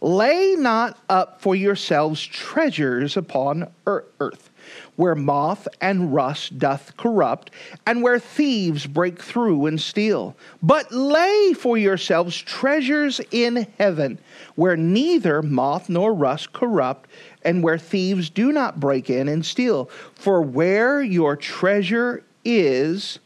Lay 0.00 0.54
not 0.58 0.98
up 1.08 1.40
for 1.40 1.56
yourselves 1.56 2.22
treasures 2.24 3.16
upon 3.16 3.72
earth, 3.86 4.50
where 4.96 5.14
moth 5.14 5.66
and 5.80 6.14
rust 6.14 6.58
doth 6.58 6.96
corrupt, 6.96 7.50
and 7.86 8.02
where 8.02 8.18
thieves 8.18 8.86
break 8.86 9.20
through 9.20 9.66
and 9.66 9.80
steal. 9.80 10.36
But 10.62 10.92
lay 10.92 11.52
for 11.52 11.76
yourselves 11.76 12.36
treasures 12.36 13.20
in 13.30 13.66
heaven, 13.78 14.18
where 14.54 14.76
neither 14.76 15.42
moth 15.42 15.88
nor 15.88 16.14
rust 16.14 16.52
corrupt, 16.52 17.10
and 17.42 17.62
where 17.62 17.78
thieves 17.78 18.30
do 18.30 18.52
not 18.52 18.80
break 18.80 19.10
in 19.10 19.28
and 19.28 19.44
steal. 19.44 19.86
For 20.14 20.40
where 20.42 21.02
your 21.02 21.36
treasure 21.36 22.22
is, 22.44 23.18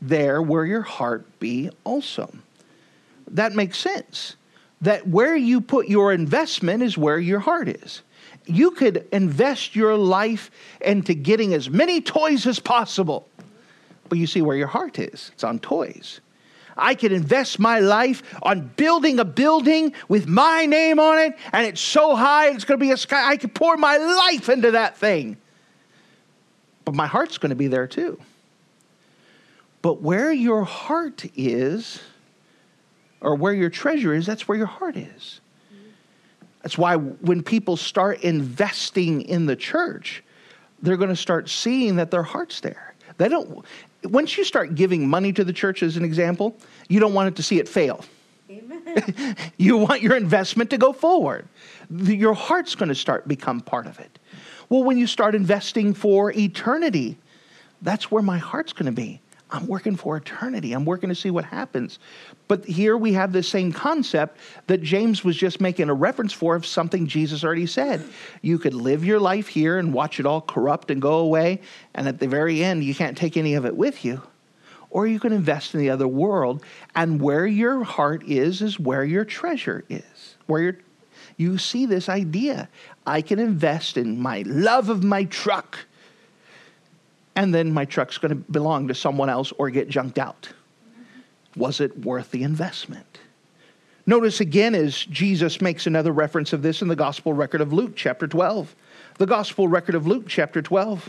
there 0.00 0.42
will 0.42 0.64
your 0.64 0.82
heart 0.82 1.26
be 1.40 1.70
also. 1.84 2.32
That 3.28 3.54
makes 3.54 3.78
sense. 3.78 4.36
That 4.80 5.08
where 5.08 5.34
you 5.34 5.60
put 5.60 5.88
your 5.88 6.12
investment 6.12 6.82
is 6.82 6.98
where 6.98 7.18
your 7.18 7.40
heart 7.40 7.68
is. 7.68 8.02
You 8.46 8.72
could 8.72 9.06
invest 9.12 9.74
your 9.74 9.96
life 9.96 10.50
into 10.80 11.14
getting 11.14 11.54
as 11.54 11.70
many 11.70 12.00
toys 12.00 12.46
as 12.46 12.60
possible, 12.60 13.28
but 14.08 14.18
you 14.18 14.26
see 14.26 14.42
where 14.42 14.56
your 14.56 14.66
heart 14.66 14.98
is. 14.98 15.30
It's 15.32 15.44
on 15.44 15.58
toys. 15.58 16.20
I 16.76 16.94
could 16.94 17.12
invest 17.12 17.58
my 17.58 17.78
life 17.78 18.22
on 18.42 18.72
building 18.76 19.20
a 19.20 19.24
building 19.24 19.94
with 20.08 20.26
my 20.26 20.66
name 20.66 20.98
on 20.98 21.18
it, 21.18 21.38
and 21.52 21.66
it's 21.66 21.80
so 21.80 22.16
high, 22.16 22.48
it's 22.48 22.64
going 22.64 22.78
to 22.78 22.84
be 22.84 22.90
a 22.90 22.96
sky. 22.96 23.30
I 23.30 23.36
could 23.36 23.54
pour 23.54 23.76
my 23.76 23.96
life 23.96 24.48
into 24.48 24.72
that 24.72 24.96
thing. 24.96 25.36
But 26.84 26.94
my 26.94 27.06
heart's 27.06 27.38
going 27.38 27.50
to 27.50 27.56
be 27.56 27.68
there 27.68 27.86
too. 27.86 28.20
But 29.82 30.02
where 30.02 30.32
your 30.32 30.64
heart 30.64 31.24
is, 31.36 32.00
or 33.20 33.34
where 33.36 33.54
your 33.54 33.70
treasure 33.70 34.12
is, 34.12 34.26
that's 34.26 34.48
where 34.48 34.58
your 34.58 34.66
heart 34.66 34.96
is. 34.96 35.40
That's 36.64 36.78
why 36.78 36.96
when 36.96 37.42
people 37.42 37.76
start 37.76 38.22
investing 38.22 39.20
in 39.20 39.44
the 39.44 39.54
church, 39.54 40.24
they're 40.80 40.96
going 40.96 41.10
to 41.10 41.16
start 41.16 41.50
seeing 41.50 41.96
that 41.96 42.10
their 42.10 42.22
heart's 42.22 42.60
there. 42.60 42.94
They 43.18 43.28
don't 43.28 43.66
once 44.02 44.38
you 44.38 44.44
start 44.44 44.74
giving 44.74 45.06
money 45.06 45.30
to 45.34 45.44
the 45.44 45.52
church, 45.52 45.82
as 45.82 45.98
an 45.98 46.04
example, 46.04 46.56
you 46.88 47.00
don't 47.00 47.12
want 47.12 47.28
it 47.28 47.36
to 47.36 47.42
see 47.42 47.58
it 47.58 47.68
fail. 47.68 48.02
Amen. 48.50 49.36
you 49.58 49.76
want 49.76 50.00
your 50.00 50.16
investment 50.16 50.70
to 50.70 50.78
go 50.78 50.94
forward. 50.94 51.46
Your 51.90 52.32
heart's 52.32 52.74
going 52.74 52.88
to 52.88 52.94
start 52.94 53.28
become 53.28 53.60
part 53.60 53.86
of 53.86 54.00
it. 54.00 54.18
Well, 54.70 54.84
when 54.84 54.96
you 54.96 55.06
start 55.06 55.34
investing 55.34 55.92
for 55.92 56.32
eternity, 56.32 57.18
that's 57.82 58.10
where 58.10 58.22
my 58.22 58.38
heart's 58.38 58.72
going 58.72 58.86
to 58.86 58.92
be. 58.92 59.20
I'm 59.54 59.68
working 59.68 59.94
for 59.94 60.16
eternity. 60.16 60.72
I'm 60.72 60.84
working 60.84 61.10
to 61.10 61.14
see 61.14 61.30
what 61.30 61.44
happens. 61.44 62.00
But 62.48 62.64
here 62.64 62.96
we 62.96 63.12
have 63.12 63.32
the 63.32 63.42
same 63.42 63.70
concept 63.70 64.38
that 64.66 64.82
James 64.82 65.22
was 65.22 65.36
just 65.36 65.60
making 65.60 65.88
a 65.88 65.94
reference 65.94 66.32
for 66.32 66.56
of 66.56 66.66
something 66.66 67.06
Jesus 67.06 67.44
already 67.44 67.66
said. 67.66 68.02
You 68.42 68.58
could 68.58 68.74
live 68.74 69.04
your 69.04 69.20
life 69.20 69.46
here 69.46 69.78
and 69.78 69.94
watch 69.94 70.18
it 70.18 70.26
all 70.26 70.40
corrupt 70.40 70.90
and 70.90 71.00
go 71.00 71.18
away, 71.18 71.60
and 71.94 72.08
at 72.08 72.18
the 72.18 72.26
very 72.26 72.64
end, 72.64 72.82
you 72.82 72.96
can't 72.96 73.16
take 73.16 73.36
any 73.36 73.54
of 73.54 73.64
it 73.64 73.76
with 73.76 74.04
you. 74.04 74.22
Or 74.90 75.06
you 75.06 75.20
can 75.20 75.32
invest 75.32 75.72
in 75.72 75.78
the 75.78 75.90
other 75.90 76.08
world, 76.08 76.64
and 76.96 77.22
where 77.22 77.46
your 77.46 77.84
heart 77.84 78.24
is, 78.26 78.60
is 78.60 78.80
where 78.80 79.04
your 79.04 79.24
treasure 79.24 79.84
is. 79.88 80.36
Where 80.46 80.62
your, 80.62 80.78
you 81.36 81.58
see 81.58 81.86
this 81.86 82.08
idea. 82.08 82.68
I 83.06 83.22
can 83.22 83.38
invest 83.38 83.96
in 83.96 84.20
my 84.20 84.42
love 84.46 84.88
of 84.88 85.04
my 85.04 85.24
truck 85.24 85.86
and 87.36 87.54
then 87.54 87.72
my 87.72 87.84
truck's 87.84 88.18
going 88.18 88.30
to 88.30 88.52
belong 88.52 88.88
to 88.88 88.94
someone 88.94 89.28
else 89.28 89.52
or 89.58 89.70
get 89.70 89.88
junked 89.88 90.18
out. 90.18 90.48
Was 91.56 91.80
it 91.80 92.04
worth 92.04 92.30
the 92.30 92.42
investment? 92.42 93.18
Notice 94.06 94.40
again 94.40 94.74
as 94.74 95.04
Jesus 95.04 95.60
makes 95.60 95.86
another 95.86 96.12
reference 96.12 96.52
of 96.52 96.62
this 96.62 96.82
in 96.82 96.88
the 96.88 96.96
gospel 96.96 97.32
record 97.32 97.60
of 97.60 97.72
Luke, 97.72 97.92
chapter 97.96 98.26
12. 98.26 98.74
The 99.16 99.26
gospel 99.26 99.66
record 99.66 99.94
of 99.94 100.06
Luke, 100.06 100.24
chapter 100.28 100.60
12. 100.60 101.08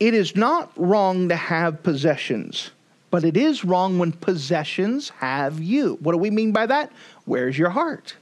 It 0.00 0.14
is 0.14 0.36
not 0.36 0.72
wrong 0.76 1.28
to 1.28 1.36
have 1.36 1.82
possessions, 1.82 2.70
but 3.10 3.24
it 3.24 3.36
is 3.36 3.64
wrong 3.64 3.98
when 3.98 4.12
possessions 4.12 5.10
have 5.10 5.60
you. 5.60 5.98
What 6.00 6.12
do 6.12 6.18
we 6.18 6.30
mean 6.30 6.52
by 6.52 6.66
that? 6.66 6.92
Where's 7.24 7.58
your 7.58 7.70
heart? 7.70 8.14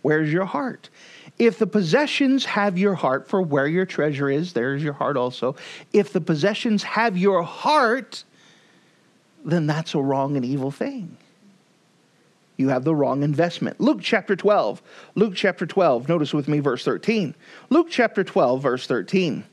Where's 0.00 0.32
your 0.32 0.46
heart? 0.46 0.88
If 1.38 1.58
the 1.58 1.66
possessions 1.66 2.44
have 2.44 2.78
your 2.78 2.94
heart, 2.94 3.28
for 3.28 3.42
where 3.42 3.66
your 3.66 3.86
treasure 3.86 4.30
is, 4.30 4.52
there's 4.52 4.82
your 4.82 4.92
heart 4.92 5.16
also. 5.16 5.56
If 5.92 6.12
the 6.12 6.20
possessions 6.20 6.82
have 6.82 7.16
your 7.16 7.42
heart, 7.42 8.24
then 9.44 9.66
that's 9.66 9.94
a 9.94 10.00
wrong 10.00 10.36
and 10.36 10.44
evil 10.44 10.70
thing. 10.70 11.16
You 12.56 12.68
have 12.68 12.84
the 12.84 12.94
wrong 12.94 13.22
investment. 13.22 13.80
Luke 13.80 13.98
chapter 14.02 14.36
12. 14.36 14.82
Luke 15.14 15.34
chapter 15.34 15.66
12. 15.66 16.08
Notice 16.08 16.32
with 16.32 16.48
me 16.48 16.60
verse 16.60 16.84
13. 16.84 17.34
Luke 17.70 17.88
chapter 17.90 18.22
12, 18.22 18.62
verse 18.62 18.86
13. 18.86 19.44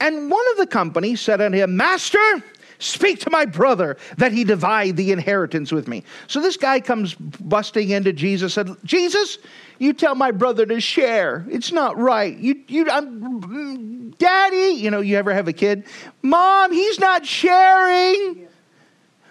And 0.00 0.30
one 0.30 0.44
of 0.50 0.58
the 0.58 0.66
company 0.66 1.16
said 1.16 1.40
unto 1.40 1.56
him, 1.56 1.76
Master, 1.76 2.42
Speak 2.84 3.20
to 3.20 3.30
my 3.30 3.46
brother 3.46 3.96
that 4.18 4.32
he 4.32 4.44
divide 4.44 4.98
the 4.98 5.10
inheritance 5.10 5.72
with 5.72 5.88
me. 5.88 6.04
So 6.26 6.42
this 6.42 6.58
guy 6.58 6.80
comes 6.80 7.14
busting 7.14 7.88
into 7.88 8.12
Jesus 8.12 8.58
and 8.58 8.68
said, 8.68 8.76
Jesus, 8.84 9.38
you 9.78 9.94
tell 9.94 10.14
my 10.14 10.30
brother 10.30 10.66
to 10.66 10.80
share. 10.82 11.46
It's 11.48 11.72
not 11.72 11.96
right. 11.96 12.36
You, 12.36 12.62
you, 12.68 12.90
I'm, 12.90 14.10
Daddy, 14.18 14.74
you 14.74 14.90
know, 14.90 15.00
you 15.00 15.16
ever 15.16 15.32
have 15.32 15.48
a 15.48 15.52
kid? 15.54 15.86
Mom, 16.20 16.72
he's 16.72 16.98
not 16.98 17.24
sharing. 17.24 18.48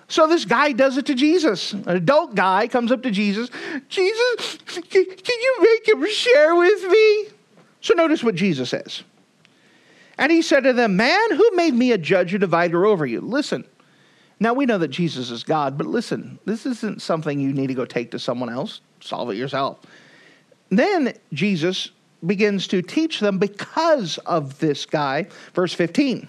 So 0.08 0.26
this 0.26 0.46
guy 0.46 0.72
does 0.72 0.98
it 0.98 1.06
to 1.06 1.14
Jesus. 1.14 1.74
An 1.74 1.90
adult 1.90 2.34
guy 2.34 2.68
comes 2.68 2.92
up 2.92 3.04
to 3.04 3.12
Jesus. 3.12 3.52
Jesus, 3.88 4.58
can, 4.66 5.06
can 5.06 5.40
you 5.42 5.58
make 5.62 5.88
him 5.88 6.12
share 6.12 6.56
with 6.56 6.84
me? 6.90 7.28
So 7.82 7.94
notice 7.94 8.24
what 8.24 8.34
Jesus 8.34 8.72
says. 8.72 9.04
And 10.18 10.32
he 10.32 10.42
said 10.42 10.64
to 10.64 10.74
them, 10.74 10.96
Man, 10.96 11.32
who 11.32 11.50
made 11.56 11.74
me 11.74 11.92
a 11.92 11.98
judge 11.98 12.34
or 12.34 12.38
divider 12.38 12.86
over 12.86 13.06
you? 13.06 13.22
Listen. 13.22 13.66
Now 14.40 14.54
we 14.54 14.66
know 14.66 14.78
that 14.78 14.90
Jesus 14.90 15.32
is 15.32 15.44
God, 15.44 15.78
but 15.78 15.88
listen, 15.88 16.38
this 16.44 16.66
isn't 16.66 17.02
something 17.02 17.40
you 17.40 17.54
need 17.54 17.68
to 17.68 17.74
go 17.74 17.86
take 17.86 18.12
to 18.12 18.20
someone 18.20 18.50
else. 18.50 18.82
Solve 19.00 19.30
it 19.30 19.38
yourself. 19.38 19.80
Then 20.70 21.14
Jesus 21.32 21.92
begins 22.26 22.68
to 22.68 22.82
teach 22.82 23.20
them 23.20 23.38
because 23.38 24.18
of 24.20 24.60
this 24.60 24.86
guy. 24.86 25.28
Verse 25.54 25.74
15. 25.74 26.28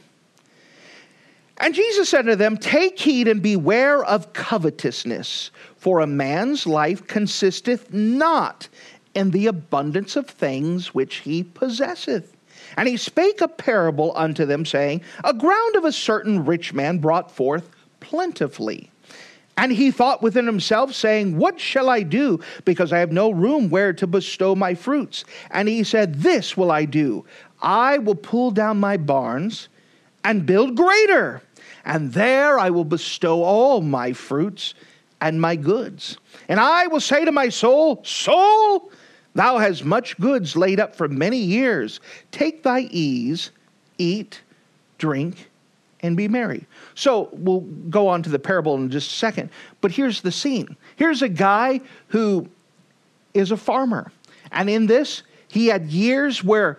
And 1.58 1.74
Jesus 1.74 2.08
said 2.08 2.26
to 2.26 2.36
them, 2.36 2.56
Take 2.56 2.98
heed 2.98 3.28
and 3.28 3.42
beware 3.42 4.04
of 4.04 4.32
covetousness, 4.32 5.50
for 5.76 6.00
a 6.00 6.06
man's 6.06 6.66
life 6.66 7.06
consisteth 7.06 7.92
not 7.92 8.68
in 9.14 9.30
the 9.30 9.46
abundance 9.46 10.16
of 10.16 10.26
things 10.26 10.92
which 10.92 11.16
he 11.16 11.44
possesseth. 11.44 12.33
And 12.76 12.88
he 12.88 12.96
spake 12.96 13.40
a 13.40 13.48
parable 13.48 14.12
unto 14.16 14.44
them, 14.44 14.64
saying, 14.64 15.02
A 15.22 15.34
ground 15.34 15.76
of 15.76 15.84
a 15.84 15.92
certain 15.92 16.44
rich 16.44 16.72
man 16.72 16.98
brought 16.98 17.30
forth 17.30 17.70
plentifully. 18.00 18.90
And 19.56 19.70
he 19.70 19.90
thought 19.90 20.22
within 20.22 20.46
himself, 20.46 20.92
saying, 20.92 21.38
What 21.38 21.60
shall 21.60 21.88
I 21.88 22.02
do? 22.02 22.40
Because 22.64 22.92
I 22.92 22.98
have 22.98 23.12
no 23.12 23.30
room 23.30 23.70
where 23.70 23.92
to 23.92 24.06
bestow 24.06 24.54
my 24.54 24.74
fruits. 24.74 25.24
And 25.50 25.68
he 25.68 25.84
said, 25.84 26.16
This 26.16 26.56
will 26.56 26.70
I 26.70 26.84
do 26.84 27.24
I 27.62 27.98
will 27.98 28.14
pull 28.14 28.50
down 28.50 28.78
my 28.78 28.96
barns 28.96 29.68
and 30.22 30.46
build 30.46 30.76
greater, 30.76 31.42
and 31.84 32.12
there 32.12 32.58
I 32.58 32.70
will 32.70 32.84
bestow 32.84 33.42
all 33.42 33.80
my 33.80 34.12
fruits 34.12 34.74
and 35.20 35.40
my 35.40 35.56
goods. 35.56 36.18
And 36.48 36.60
I 36.60 36.86
will 36.88 37.00
say 37.00 37.24
to 37.24 37.32
my 37.32 37.48
soul, 37.48 38.02
Soul, 38.04 38.90
thou 39.34 39.58
hast 39.58 39.84
much 39.84 40.18
goods 40.18 40.56
laid 40.56 40.80
up 40.80 40.94
for 40.96 41.08
many 41.08 41.38
years. 41.38 42.00
Take 42.30 42.62
thy 42.62 42.80
ease, 42.90 43.50
eat, 43.98 44.40
drink, 44.98 45.50
and 46.00 46.16
be 46.16 46.28
merry. 46.28 46.66
So 46.94 47.30
we'll 47.32 47.60
go 47.60 48.08
on 48.08 48.22
to 48.24 48.30
the 48.30 48.38
parable 48.38 48.74
in 48.76 48.90
just 48.90 49.10
a 49.10 49.14
second. 49.14 49.50
But 49.80 49.90
here's 49.90 50.20
the 50.20 50.30
scene 50.30 50.76
here's 50.96 51.22
a 51.22 51.28
guy 51.28 51.80
who 52.08 52.48
is 53.32 53.50
a 53.50 53.56
farmer. 53.56 54.12
And 54.52 54.70
in 54.70 54.86
this, 54.86 55.22
he 55.48 55.66
had 55.66 55.86
years 55.86 56.44
where 56.44 56.78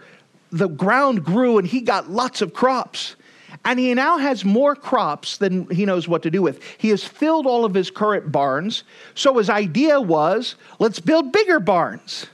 the 0.51 0.67
ground 0.67 1.23
grew 1.23 1.57
and 1.57 1.67
he 1.67 1.81
got 1.81 2.09
lots 2.09 2.41
of 2.41 2.53
crops. 2.53 3.15
And 3.63 3.79
he 3.79 3.93
now 3.95 4.17
has 4.17 4.45
more 4.45 4.75
crops 4.75 5.37
than 5.37 5.67
he 5.71 5.85
knows 5.85 6.07
what 6.07 6.21
to 6.23 6.29
do 6.29 6.41
with. 6.41 6.61
He 6.77 6.89
has 6.89 7.03
filled 7.03 7.47
all 7.47 7.65
of 7.65 7.73
his 7.73 7.89
current 7.89 8.31
barns. 8.31 8.83
So 9.15 9.37
his 9.37 9.49
idea 9.49 9.99
was 9.99 10.55
let's 10.77 10.99
build 10.99 11.31
bigger 11.31 11.59
barns 11.59 12.27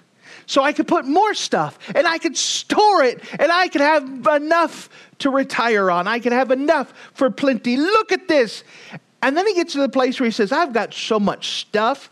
so 0.45 0.63
I 0.63 0.73
could 0.73 0.87
put 0.87 1.05
more 1.05 1.33
stuff 1.33 1.77
and 1.95 2.07
I 2.07 2.17
could 2.17 2.37
store 2.37 3.03
it 3.03 3.21
and 3.39 3.51
I 3.51 3.67
could 3.67 3.81
have 3.81 4.27
enough 4.27 4.89
to 5.19 5.29
retire 5.29 5.91
on. 5.91 6.07
I 6.07 6.19
could 6.19 6.31
have 6.31 6.51
enough 6.51 6.93
for 7.13 7.29
plenty. 7.29 7.77
Look 7.77 8.11
at 8.11 8.27
this. 8.27 8.63
And 9.21 9.37
then 9.37 9.45
he 9.47 9.53
gets 9.53 9.73
to 9.73 9.79
the 9.79 9.89
place 9.89 10.19
where 10.19 10.25
he 10.25 10.31
says, 10.31 10.51
I've 10.51 10.73
got 10.73 10.93
so 10.93 11.19
much 11.19 11.61
stuff, 11.61 12.09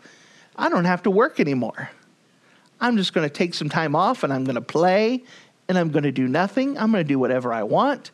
I 0.56 0.68
don't 0.68 0.84
have 0.84 1.02
to 1.04 1.10
work 1.10 1.40
anymore. 1.40 1.90
I'm 2.80 2.96
just 2.96 3.12
going 3.12 3.28
to 3.28 3.32
take 3.32 3.54
some 3.54 3.68
time 3.68 3.94
off 3.94 4.22
and 4.22 4.32
I'm 4.32 4.44
going 4.44 4.54
to 4.54 4.60
play 4.62 5.22
and 5.68 5.78
I'm 5.78 5.90
going 5.90 6.04
to 6.04 6.12
do 6.12 6.26
nothing. 6.26 6.78
I'm 6.78 6.90
going 6.90 7.04
to 7.04 7.08
do 7.08 7.18
whatever 7.18 7.52
I 7.52 7.62
want. 7.62 8.10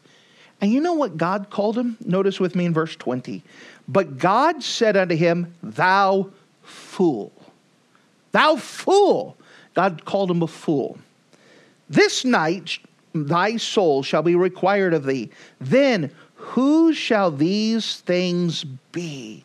And 0.60 0.72
you 0.72 0.80
know 0.80 0.94
what 0.94 1.16
God 1.16 1.50
called 1.50 1.76
him? 1.76 1.96
Notice 2.04 2.40
with 2.40 2.54
me 2.54 2.64
in 2.64 2.74
verse 2.74 2.96
20. 2.96 3.42
But 3.88 4.18
God 4.18 4.62
said 4.62 4.96
unto 4.96 5.14
him, 5.14 5.54
Thou 5.62 6.30
fool. 6.62 7.32
Thou 8.32 8.56
fool. 8.56 9.36
God 9.76 10.06
called 10.06 10.30
him 10.30 10.42
a 10.42 10.46
fool. 10.46 10.98
This 11.88 12.24
night 12.24 12.78
thy 13.14 13.58
soul 13.58 14.02
shall 14.02 14.22
be 14.22 14.34
required 14.34 14.94
of 14.94 15.04
thee. 15.04 15.30
Then 15.60 16.10
who 16.34 16.94
shall 16.94 17.30
these 17.30 18.00
things 18.00 18.64
be 18.64 19.44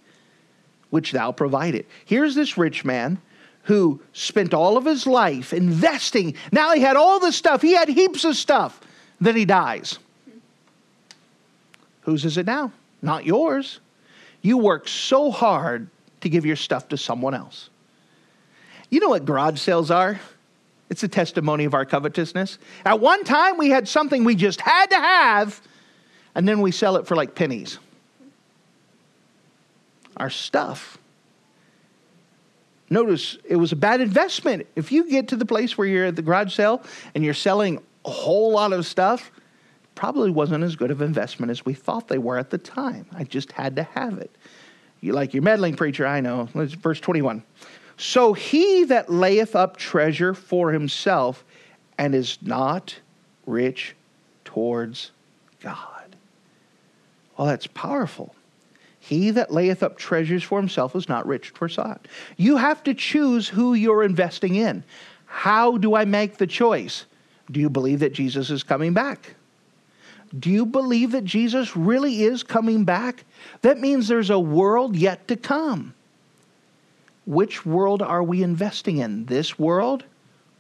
which 0.90 1.12
thou 1.12 1.34
provided? 1.34 1.86
Here's 2.06 2.34
this 2.34 2.58
rich 2.58 2.86
man 2.86 3.20
who 3.64 4.00
spent 4.14 4.54
all 4.54 4.78
of 4.78 4.86
his 4.86 5.06
life 5.06 5.52
investing. 5.52 6.36
Now 6.52 6.74
he 6.74 6.82
had 6.82 6.96
all 6.96 7.20
this 7.20 7.36
stuff, 7.36 7.62
he 7.62 7.74
had 7.74 7.90
heaps 7.90 8.24
of 8.24 8.38
stuff. 8.38 8.80
Then 9.20 9.36
he 9.36 9.44
dies. 9.44 10.00
Whose 12.04 12.24
is 12.24 12.38
it 12.38 12.46
now? 12.46 12.72
Not 13.02 13.26
yours. 13.26 13.82
You 14.42 14.58
worked 14.58 14.90
so 14.90 15.30
hard 15.30 15.90
to 16.22 16.30
give 16.30 16.46
your 16.46 16.56
stuff 16.56 16.88
to 16.90 16.98
someone 16.98 17.34
else. 17.34 17.70
You 18.92 19.00
know 19.00 19.10
what 19.10 19.26
garage 19.26 19.60
sales 19.60 19.90
are? 19.90 20.20
It's 20.92 21.02
a 21.02 21.08
testimony 21.08 21.64
of 21.64 21.74
our 21.74 21.86
covetousness. 21.86 22.60
At 22.86 23.00
one 23.00 23.24
time, 23.24 23.58
we 23.58 23.70
had 23.70 23.88
something 23.88 24.26
we 24.26 24.36
just 24.36 24.60
had 24.60 24.88
to 24.88 24.98
have, 24.98 25.62
and 26.36 26.46
then 26.46 26.60
we 26.60 26.72
sell 26.72 26.98
it 26.98 27.08
for 27.08 27.16
like 27.16 27.34
pennies. 27.34 27.80
Our 30.18 30.30
stuff. 30.30 30.98
Notice 32.90 33.38
it 33.46 33.56
was 33.56 33.72
a 33.72 33.78
bad 33.78 34.02
investment. 34.02 34.68
If 34.76 34.92
you 34.92 35.10
get 35.10 35.30
to 35.30 35.38
the 35.38 35.46
place 35.46 35.78
where 35.78 35.88
you're 35.88 36.08
at 36.08 36.18
the 36.18 36.22
garage 36.22 36.54
sale 36.54 36.84
and 37.16 37.24
you're 37.24 37.34
selling 37.34 37.82
a 38.04 38.10
whole 38.12 38.52
lot 38.52 38.74
of 38.74 38.86
stuff, 38.86 39.32
probably 39.96 40.30
wasn't 40.30 40.66
as 40.66 40.76
good 40.76 40.92
of 40.92 41.02
investment 41.02 41.52
as 41.52 41.64
we 41.64 41.74
thought 41.74 42.10
they 42.10 42.18
were 42.18 42.38
at 42.38 42.50
the 42.50 42.58
time. 42.58 43.06
I 43.14 43.24
just 43.24 43.54
had 43.54 43.78
to 43.78 43.84
have 43.84 44.18
it. 44.18 44.36
You 45.00 45.14
like 45.14 45.34
your 45.34 45.42
meddling 45.42 45.78
preacher, 45.78 46.06
I 46.06 46.20
know. 46.20 46.50
Verse 46.54 47.00
21. 47.00 47.44
So 47.98 48.34
he 48.34 48.86
that 48.86 49.10
layeth 49.10 49.56
up 49.56 49.78
treasure 49.78 50.34
for 50.34 50.72
himself 50.72 51.44
and 51.98 52.16
is 52.16 52.38
not 52.42 53.00
rich 53.46 53.96
towards 54.46 55.12
God. 55.62 56.16
Well, 57.38 57.48
that's 57.48 57.68
powerful. 57.68 58.36
He 59.00 59.32
that 59.32 59.52
layeth 59.52 59.82
up 59.84 59.98
treasures 59.98 60.44
for 60.44 60.60
himself 60.60 60.96
is 60.96 61.10
not 61.10 61.26
rich 61.26 61.54
towards 61.54 61.76
God. 61.76 62.00
You 62.38 62.58
have 62.58 62.84
to 62.84 62.94
choose 62.94 63.48
who 63.48 63.74
you're 63.74 64.04
investing 64.04 64.56
in. 64.56 64.84
How 65.26 65.78
do 65.78 65.96
I 65.96 66.06
make 66.06 66.38
the 66.38 66.48
choice? 66.48 67.06
Do 67.50 67.60
you 67.60 67.70
believe 67.70 68.00
that 68.00 68.14
Jesus 68.14 68.50
is 68.50 68.64
coming 68.64 68.94
back? 68.94 69.36
Do 70.38 70.50
you 70.50 70.66
believe 70.66 71.12
that 71.12 71.26
Jesus 71.26 71.76
really 71.76 72.24
is 72.24 72.44
coming 72.44 72.86
back? 72.86 73.26
That 73.62 73.80
means 73.80 74.08
there's 74.08 74.30
a 74.30 74.40
world 74.40 74.96
yet 74.96 75.28
to 75.28 75.36
come 75.36 75.94
which 77.32 77.66
world 77.66 78.02
are 78.02 78.22
we 78.22 78.44
investing 78.44 78.98
in? 78.98 79.26
This 79.28 79.58
world 79.58 80.04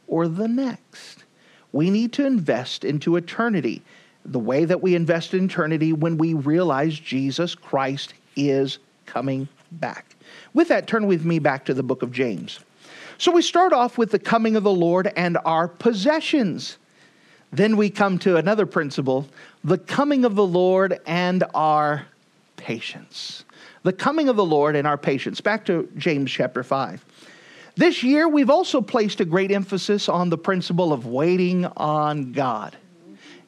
or 0.07 0.29
the 0.29 0.47
next? 0.47 1.25
We 1.73 1.89
need 1.89 2.13
to 2.13 2.25
invest 2.25 2.85
into 2.85 3.17
eternity 3.17 3.81
the 4.23 4.39
way 4.39 4.63
that 4.63 4.81
we 4.81 4.95
invest 4.95 5.33
in 5.33 5.45
eternity 5.45 5.91
when 5.91 6.17
we 6.17 6.33
realize 6.33 6.97
Jesus 6.97 7.55
Christ 7.55 8.13
is 8.37 8.79
coming 9.05 9.49
back. 9.69 10.15
With 10.53 10.69
that, 10.69 10.87
turn 10.87 11.07
with 11.07 11.25
me 11.25 11.39
back 11.39 11.65
to 11.65 11.73
the 11.73 11.83
book 11.83 12.03
of 12.03 12.13
James. 12.13 12.59
So 13.17 13.33
we 13.33 13.41
start 13.41 13.73
off 13.73 13.97
with 13.97 14.11
the 14.11 14.19
coming 14.19 14.55
of 14.55 14.63
the 14.63 14.71
Lord 14.71 15.11
and 15.17 15.37
our 15.43 15.67
possessions. 15.67 16.77
Then 17.51 17.75
we 17.75 17.89
come 17.89 18.17
to 18.19 18.37
another 18.37 18.65
principle 18.65 19.27
the 19.61 19.77
coming 19.77 20.23
of 20.23 20.35
the 20.35 20.47
Lord 20.47 21.01
and 21.05 21.43
our 21.53 22.05
patience 22.55 23.43
the 23.83 23.93
coming 23.93 24.29
of 24.29 24.35
the 24.35 24.45
Lord 24.45 24.75
and 24.75 24.87
our 24.87 24.97
patience. 24.97 25.41
Back 25.41 25.65
to 25.65 25.89
James 25.97 26.31
chapter 26.31 26.63
5. 26.63 27.05
This 27.75 28.03
year, 28.03 28.27
we've 28.27 28.49
also 28.49 28.81
placed 28.81 29.21
a 29.21 29.25
great 29.25 29.51
emphasis 29.51 30.09
on 30.09 30.29
the 30.29 30.37
principle 30.37 30.91
of 30.91 31.05
waiting 31.05 31.65
on 31.77 32.31
God. 32.33 32.75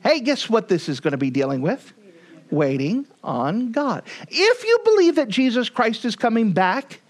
Hey, 0.02 0.22
guess 0.22 0.50
what 0.50 0.67
this 0.67 0.89
is 0.89 1.00
going 1.00 1.12
to 1.12 1.17
be 1.17 1.30
dealing 1.30 1.62
with? 1.62 1.93
Waiting 2.50 3.06
on 3.24 3.72
God. 3.72 4.04
If 4.30 4.63
you 4.63 4.80
believe 4.84 5.15
that 5.15 5.28
Jesus 5.28 5.69
Christ 5.69 6.06
is 6.06 6.15
coming 6.15 6.52
back, 6.52 7.02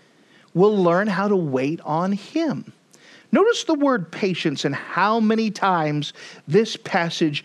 we'll 0.53 0.77
learn 0.77 1.07
how 1.07 1.27
to 1.27 1.35
wait 1.35 1.81
on 1.81 2.11
Him. 2.13 2.73
Notice 3.31 3.63
the 3.63 3.73
word 3.73 4.11
patience 4.11 4.63
and 4.63 4.75
how 4.75 5.19
many 5.19 5.49
times 5.49 6.13
this 6.47 6.77
passage 6.77 7.43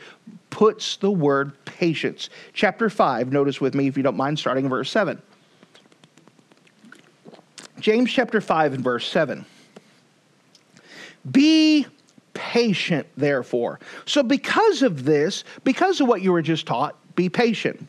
puts 0.51 0.97
the 0.97 1.11
word 1.11 1.53
patience. 1.65 2.29
Chapter 2.53 2.91
5, 2.91 3.33
notice 3.33 3.61
with 3.61 3.75
me 3.75 3.87
if 3.87 3.97
you 3.97 4.03
don't 4.03 4.17
mind, 4.17 4.39
starting 4.39 4.65
in 4.65 4.71
verse 4.71 4.91
7. 4.91 5.21
James 7.81 8.11
chapter 8.11 8.41
5 8.41 8.75
and 8.75 8.85
verse 8.85 9.09
7. 9.09 9.45
Be 11.31 11.87
patient, 12.35 13.07
therefore. 13.17 13.81
So, 14.07 14.23
because 14.23 14.83
of 14.83 15.05
this, 15.05 15.45
because 15.65 16.01
of 16.01 16.09
what 16.09 16.23
you 16.23 16.33
were 16.33 16.43
just 16.43 16.67
taught, 16.67 16.97
be 17.15 17.29
patient. 17.29 17.87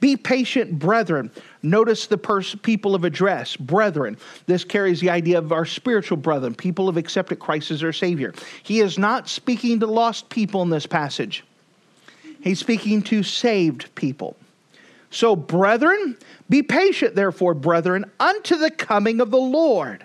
Be 0.00 0.16
patient, 0.16 0.78
brethren. 0.78 1.30
Notice 1.62 2.06
the 2.06 2.18
pers- 2.18 2.54
people 2.56 2.94
of 2.94 3.04
address, 3.04 3.56
brethren. 3.56 4.18
This 4.46 4.62
carries 4.62 5.00
the 5.00 5.10
idea 5.10 5.38
of 5.38 5.52
our 5.52 5.64
spiritual 5.64 6.18
brethren, 6.18 6.54
people 6.54 6.86
have 6.86 6.96
accepted 6.96 7.38
Christ 7.38 7.70
as 7.70 7.80
their 7.80 7.92
Savior. 7.92 8.34
He 8.62 8.80
is 8.80 8.98
not 8.98 9.28
speaking 9.28 9.80
to 9.80 9.86
lost 9.86 10.28
people 10.28 10.62
in 10.62 10.70
this 10.70 10.86
passage, 10.86 11.44
he's 12.40 12.58
speaking 12.58 13.02
to 13.02 13.22
saved 13.22 13.94
people. 13.94 14.36
So, 15.10 15.36
brethren, 15.36 16.16
be 16.48 16.62
patient, 16.62 17.14
therefore, 17.14 17.54
brethren, 17.54 18.10
unto 18.20 18.56
the 18.56 18.70
coming 18.70 19.20
of 19.20 19.30
the 19.30 19.36
Lord. 19.36 20.04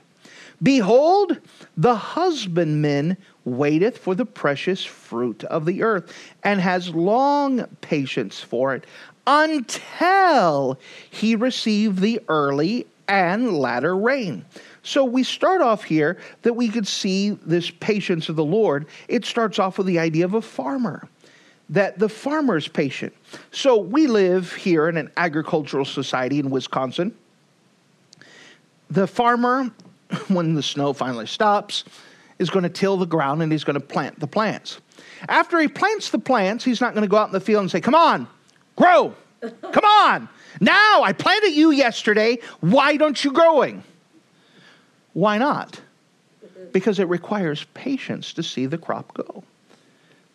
Behold, 0.64 1.40
the 1.76 1.96
husbandman 1.96 3.18
waiteth 3.44 3.98
for 3.98 4.14
the 4.14 4.26
precious 4.26 4.86
fruit 4.86 5.44
of 5.46 5.66
the 5.66 5.82
earth, 5.82 6.14
and 6.44 6.62
has 6.62 6.90
long 6.90 7.66
patience 7.82 8.40
for 8.40 8.76
it, 8.76 8.86
until 9.26 10.80
he 11.10 11.36
receive 11.36 12.00
the 12.00 12.22
early 12.28 12.86
and 13.08 13.58
latter 13.58 13.96
rain. 13.96 14.46
So 14.84 15.04
we 15.04 15.24
start 15.24 15.62
off 15.62 15.84
here 15.84 16.18
that 16.44 16.54
we 16.54 16.70
could 16.70 16.88
see 16.88 17.32
this 17.46 17.70
patience 17.72 18.30
of 18.30 18.36
the 18.36 18.46
Lord. 18.46 18.88
It 19.08 19.26
starts 19.26 19.60
off 19.60 19.78
with 19.78 19.88
the 19.88 20.00
idea 20.00 20.26
of 20.26 20.34
a 20.34 20.42
farmer, 20.42 21.08
that 21.72 21.98
the 21.98 22.10
farmer 22.10 22.58
is 22.58 22.68
patient. 22.68 23.14
So 23.52 23.78
we 23.78 24.08
live 24.08 24.54
here 24.54 24.90
in 24.90 24.98
an 24.98 25.10
agricultural 25.18 25.86
society 25.86 26.38
in 26.38 26.50
Wisconsin. 26.50 27.16
The 28.90 29.08
farmer, 29.08 29.72
when 30.28 30.54
the 30.54 30.62
snow 30.62 30.94
finally 30.94 31.26
stops, 31.26 31.86
is 32.40 32.50
going 32.50 32.64
to 32.64 32.70
till 32.70 32.98
the 32.98 33.06
ground 33.06 33.42
and 33.42 33.52
he's 33.52 33.64
going 33.64 33.80
to 33.80 33.86
plant 33.86 34.20
the 34.20 34.28
plants. 34.28 34.82
After 35.30 35.60
he 35.60 35.68
plants 35.68 36.10
the 36.10 36.20
plants, 36.20 36.66
he's 36.66 36.82
not 36.82 36.94
going 36.94 37.04
to 37.04 37.08
go 37.08 37.18
out 37.18 37.28
in 37.28 37.34
the 37.34 37.40
field 37.40 37.62
and 37.62 37.72
say, 37.72 37.80
Come 37.82 37.96
on, 37.96 38.28
grow. 38.76 39.16
Come 39.42 39.86
on. 39.86 40.28
Now 40.60 41.04
I 41.04 41.14
planted 41.14 41.52
you 41.52 41.72
yesterday. 41.72 42.40
Why 42.60 42.98
don't 42.98 43.24
you 43.24 43.32
growing? 43.32 43.84
Why 45.14 45.38
not? 45.38 45.80
Because 46.72 47.00
it 47.00 47.08
requires 47.08 47.66
patience 47.74 48.34
to 48.34 48.44
see 48.44 48.66
the 48.66 48.78
crop 48.78 49.14
go. 49.14 49.44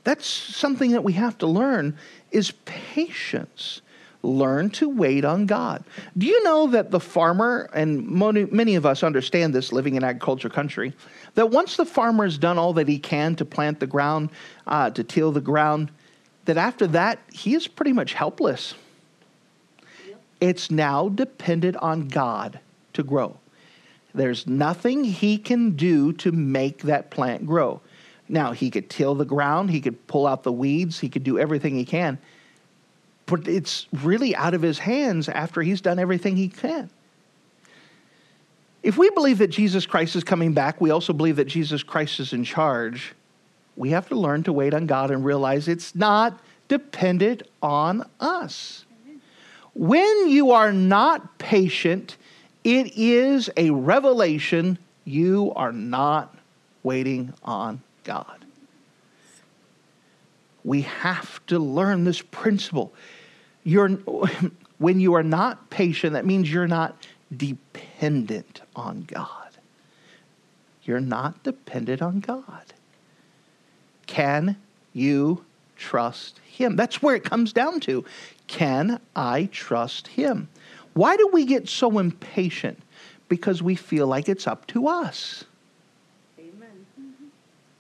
That's 0.07 0.25
something 0.25 0.93
that 0.93 1.03
we 1.03 1.15
have 1.15 1.37
to 1.39 1.49
learn 1.49 1.99
is 2.31 2.53
patience. 2.65 3.81
Learn 4.23 4.71
to 4.71 4.89
wait 4.89 5.25
on 5.25 5.47
God. 5.47 5.83
Do 6.17 6.29
you 6.29 6.45
know 6.45 6.69
that 6.69 6.93
the 6.93 7.01
farmer, 7.01 7.69
and 7.75 8.09
many 8.09 8.77
of 8.77 8.87
us 8.87 9.03
understand 9.03 9.53
this 9.53 9.73
living 9.73 9.97
in 9.97 10.05
agriculture 10.05 10.49
country, 10.49 10.93
that 11.35 11.51
once 11.51 11.77
the 11.77 11.85
farmer 11.85 12.23
has 12.23 12.39
done 12.39 12.57
all 12.57 12.73
that 12.75 12.87
he 12.87 13.01
can 13.01 13.35
to 13.35 13.45
plant 13.45 13.81
the 13.81 13.89
ground, 13.89 14.31
uh, 14.69 14.91
to 14.91 15.03
till 15.03 15.33
the 15.33 15.41
ground, 15.41 15.91
that 16.45 16.57
after 16.57 16.87
that, 16.87 17.19
he 17.33 17.55
is 17.55 17.67
pretty 17.67 17.93
much 17.93 18.13
helpless. 18.13 18.75
Yep. 20.07 20.21
It's 20.41 20.71
now 20.71 21.09
dependent 21.09 21.79
on 21.79 22.07
God 22.07 22.61
to 22.93 23.03
grow. 23.03 23.39
There's 24.15 24.47
nothing 24.47 25.03
he 25.03 25.37
can 25.37 25.73
do 25.73 26.13
to 26.13 26.31
make 26.31 26.83
that 26.83 27.11
plant 27.11 27.45
grow. 27.45 27.81
Now, 28.29 28.53
he 28.53 28.71
could 28.71 28.91
till 28.91 29.15
the 29.15 29.25
ground, 29.25 29.71
he 29.71 29.81
could 29.81 30.07
pull 30.07 30.27
out 30.27 30.43
the 30.43 30.53
weeds, 30.53 30.99
he 30.99 31.09
could 31.09 31.25
do 31.25 31.39
everything 31.39 31.75
he 31.75 31.85
can, 31.85 32.19
but 33.27 33.47
it's 33.47 33.87
really 33.93 34.35
out 34.35 34.55
of 34.55 34.63
his 34.63 34.79
hands 34.79 35.29
after 35.29 35.63
he's 35.63 35.81
done 35.81 35.99
everything 35.99 36.37
he 36.37 36.49
can. 36.49 36.91
If 38.83 38.97
we 38.97 39.11
believe 39.11 39.39
that 39.39 39.49
Jesus 39.49 39.85
Christ 39.87 40.15
is 40.15 40.25
coming 40.25 40.53
back, 40.53 40.81
we 40.81 40.91
also 40.91 41.13
believe 41.13 41.37
that 41.37 41.47
Jesus 41.47 41.83
Christ 41.83 42.21
is 42.21 42.33
in 42.33 42.45
charge. 42.45 43.15
We 43.75 43.91
have 43.91 44.09
to 44.09 44.15
learn 44.15 44.45
to 44.45 44.53
wait 44.53 44.75
on 44.75 44.87
God 44.87 45.11
and 45.11 45.25
realize 45.25 45.67
it's 45.67 45.95
not 45.95 46.41
dependent 46.69 47.43
on 47.63 48.09
us. 48.21 48.85
When 49.75 50.29
you 50.29 50.53
are 50.53 50.73
not 50.73 51.39
patient, 51.39 52.17
it 52.65 52.97
is 52.97 53.51
a 53.57 53.71
revelation 53.71 54.79
you 55.05 55.53
are 55.55 55.73
not 55.73 56.37
waiting 56.83 57.33
on 57.43 57.83
God. 58.07 58.45
We 60.65 60.83
have 60.83 61.45
to 61.47 61.59
learn 61.59 62.05
this 62.05 62.23
principle. 62.23 62.95
You're, 63.65 63.91
when 64.79 65.01
you 65.01 65.15
are 65.15 65.23
not 65.23 65.71
patient, 65.71 66.15
that 66.15 66.25
means 66.25 66.51
you're 66.51 66.69
not 66.69 67.07
dependent 67.37 68.63
on 68.75 69.03
God. 69.03 69.29
You're 70.85 71.01
not 71.01 71.43
dependent 71.43 72.01
on 72.01 72.21
God. 72.21 72.73
Can 74.07 74.57
you 74.93 75.45
trust 75.77 76.39
Him? 76.39 76.77
That's 76.77 77.03
where 77.03 77.17
it 77.17 77.25
comes 77.25 77.53
down 77.53 77.81
to. 77.81 78.05
Can 78.47 79.01
I 79.17 79.49
trust 79.51 80.07
Him? 80.09 80.49
Why 80.95 81.17
do 81.17 81.29
we 81.33 81.45
get 81.45 81.69
so 81.69 81.99
impatient? 81.99 82.81
Because 83.29 83.63
we 83.63 83.75
feel 83.75 84.07
like 84.07 84.29
it's 84.29 84.47
up 84.47 84.67
to 84.69 84.87
us. 84.87 85.45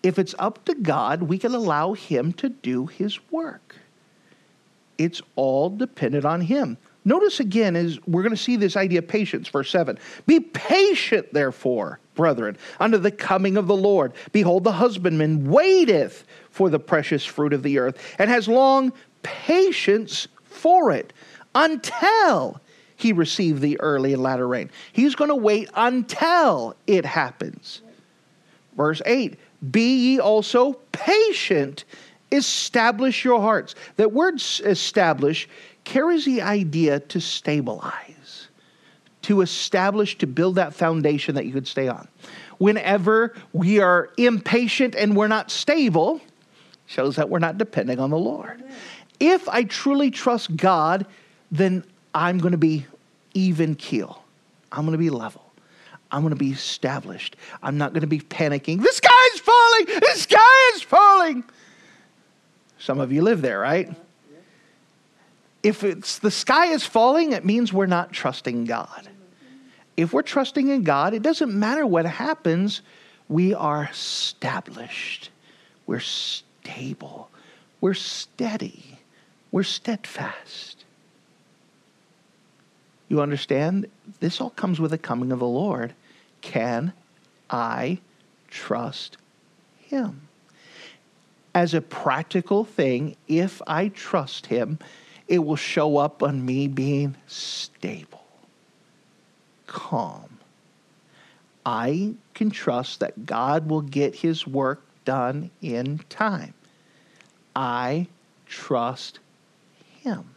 If 0.07 0.21
it's 0.21 0.37
up 0.38 0.64
to 0.66 0.75
God, 0.77 1.25
we 1.25 1.37
can 1.37 1.53
allow 1.53 1.95
Him 1.95 2.33
to 2.35 2.49
do 2.49 2.87
His 2.87 3.19
work. 3.33 3.75
It's 4.99 5.21
all 5.35 5.69
dependent 5.69 6.25
on 6.25 6.42
Him. 6.42 6.79
Notice 7.05 7.40
again, 7.40 7.75
is 7.75 7.99
we're 8.07 8.23
going 8.23 8.31
to 8.31 8.40
see 8.40 8.55
this 8.55 8.77
idea 8.77 9.01
of 9.01 9.09
patience, 9.09 9.49
verse 9.49 9.69
7. 9.69 9.99
Be 10.25 10.38
patient, 10.38 11.33
therefore, 11.33 11.99
brethren, 12.14 12.57
unto 12.79 12.99
the 12.99 13.11
coming 13.11 13.57
of 13.57 13.66
the 13.66 13.75
Lord. 13.75 14.12
Behold, 14.31 14.62
the 14.62 14.71
husbandman 14.71 15.51
waiteth 15.51 16.23
for 16.51 16.71
the 16.71 16.79
precious 16.79 17.25
fruit 17.25 17.53
of 17.53 17.64
the 17.64 17.81
earth, 17.81 18.01
and 18.21 18.31
has 18.31 18.47
long 18.47 18.92
patience 19.25 20.29
for 20.45 20.92
it, 20.92 21.12
until 21.57 22.61
he 22.95 23.12
received 23.12 23.61
the 23.61 23.81
early 23.81 24.12
and 24.12 24.23
latter 24.23 24.47
rain. 24.47 24.71
He's 24.92 25.16
going 25.16 25.31
to 25.31 25.35
wait 25.35 25.69
until 25.75 26.77
it 26.87 27.05
happens. 27.05 27.83
Verse 28.77 29.03
8 29.05 29.37
Be 29.71 29.97
ye 29.97 30.21
also 30.21 30.75
patient, 30.92 31.85
establish 32.33 33.25
your 33.25 33.40
hearts. 33.40 33.75
That 33.97 34.12
word 34.12 34.40
establish 34.64 35.49
carries 35.85 36.25
the 36.25 36.42
idea 36.42 37.01
to 37.01 37.21
stabilize, 37.21 38.49
to 39.23 39.40
establish, 39.40 40.19
to 40.19 40.27
build 40.27 40.57
that 40.57 40.75
foundation 40.75 41.35
that 41.37 41.47
you 41.47 41.53
could 41.53 41.69
stay 41.69 41.88
on. 41.88 42.09
Whenever 42.59 43.35
we 43.53 43.81
are 43.81 44.11
impatient 44.16 44.95
and 44.95 45.16
we're 45.16 45.29
not 45.29 45.51
stable, 45.51 46.21
shows 46.87 47.16
that 47.16 47.29
we're 47.29 47.38
not 47.38 47.59
depending 47.59 47.99
on 47.99 48.11
the 48.11 48.19
Lord. 48.19 48.62
If 49.21 49.49
I 49.49 49.64
truly 49.64 50.11
trust 50.11 50.57
God, 50.57 51.07
then 51.51 51.85
I'm 52.14 52.38
going 52.38 52.53
to 52.53 52.59
be 52.59 52.87
even 53.35 53.75
keel. 53.75 54.23
I'm 54.73 54.83
going 54.83 54.92
to 54.92 54.99
be 54.99 55.11
level. 55.11 55.46
I'm 56.11 56.23
going 56.23 56.31
to 56.31 56.37
be 56.37 56.51
established. 56.51 57.37
I'm 57.62 57.79
not 57.79 57.92
going 57.92 58.03
to 58.03 58.07
be 58.07 58.21
panicking. 58.21 58.83
The 58.83 58.92
sky 58.92 59.31
is 59.35 59.40
falling. 59.40 59.87
The 59.87 60.12
sky 60.14 60.73
is 60.75 60.83
falling. 60.83 61.45
Some 62.79 63.01
of 63.01 63.12
you 63.12 63.23
live 63.23 63.42
there, 63.42 63.59
right? 63.59 63.95
If 65.62 65.83
it's 65.83 66.21
the 66.21 66.31
sky 66.31 66.66
is 66.66 66.85
falling, 66.85 67.33
it 67.33 67.45
means 67.45 67.73
we're 67.73 67.87
not 67.87 68.12
trusting 68.12 68.66
God. 68.66 69.09
If 69.97 70.12
we're 70.12 70.23
trusting 70.23 70.69
in 70.69 70.85
God, 70.85 71.14
it 71.14 71.23
doesn't 71.23 71.53
matter 71.53 71.87
what 71.87 72.05
happens, 72.07 72.83
we 73.29 73.55
are 73.55 73.88
established. 73.90 75.31
We're 75.87 76.01
stable. 76.01 77.31
We're 77.81 77.95
steady. 77.95 78.99
We're 79.51 79.62
steadfast. 79.62 80.76
You 83.09 83.21
understand? 83.21 83.87
This 84.21 84.40
all 84.40 84.51
comes 84.51 84.81
with 84.81 84.90
the 84.90 84.99
coming 84.99 85.33
of 85.33 85.38
the 85.38 85.47
Lord. 85.47 85.95
Can 86.40 86.92
I 87.49 87.99
trust 88.49 89.16
Him? 89.79 90.23
As 91.55 91.73
a 91.73 91.81
practical 91.81 92.64
thing, 92.64 93.16
if 93.29 93.62
I 93.66 93.88
trust 93.88 94.47
Him, 94.47 94.79
it 95.29 95.38
will 95.38 95.57
show 95.57 95.97
up 95.97 96.23
on 96.23 96.45
me 96.45 96.69
being 96.69 97.16
stable, 97.27 98.27
calm. 99.66 100.38
I 101.64 102.14
can 102.35 102.51
trust 102.51 103.01
that 103.01 103.27
God 103.27 103.69
will 103.69 103.81
get 103.81 104.14
His 104.14 104.47
work 104.47 104.83
done 105.05 105.51
in 105.62 105.99
time. 106.09 106.55
I 107.57 108.07
trust 108.47 109.19
Him. 110.01 110.36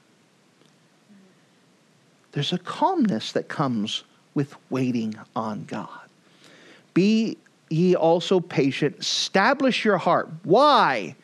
There's 2.32 2.54
a 2.54 2.60
calmness 2.60 3.32
that 3.32 3.48
comes 3.48 4.04
with 4.34 4.56
waiting 4.70 5.15
on 5.36 5.65
God. 5.65 5.89
Be 6.94 7.38
ye 7.70 7.96
also 7.96 8.39
patient, 8.39 8.98
establish 9.00 9.86
your 9.86 9.98
heart. 9.98 10.30
Why? 10.44 11.15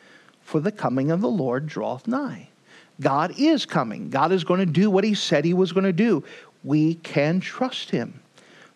For 0.42 0.60
the 0.60 0.72
coming 0.72 1.10
of 1.10 1.20
the 1.20 1.28
Lord 1.28 1.66
draweth 1.66 2.06
nigh. 2.06 2.48
God 3.00 3.34
is 3.38 3.66
coming. 3.66 4.10
God 4.10 4.32
is 4.32 4.44
going 4.44 4.60
to 4.60 4.66
do 4.66 4.90
what 4.90 5.04
he 5.04 5.14
said 5.14 5.44
he 5.44 5.54
was 5.54 5.72
going 5.72 5.84
to 5.84 5.92
do. 5.92 6.24
We 6.64 6.94
can 6.96 7.40
trust 7.40 7.90
him. 7.90 8.20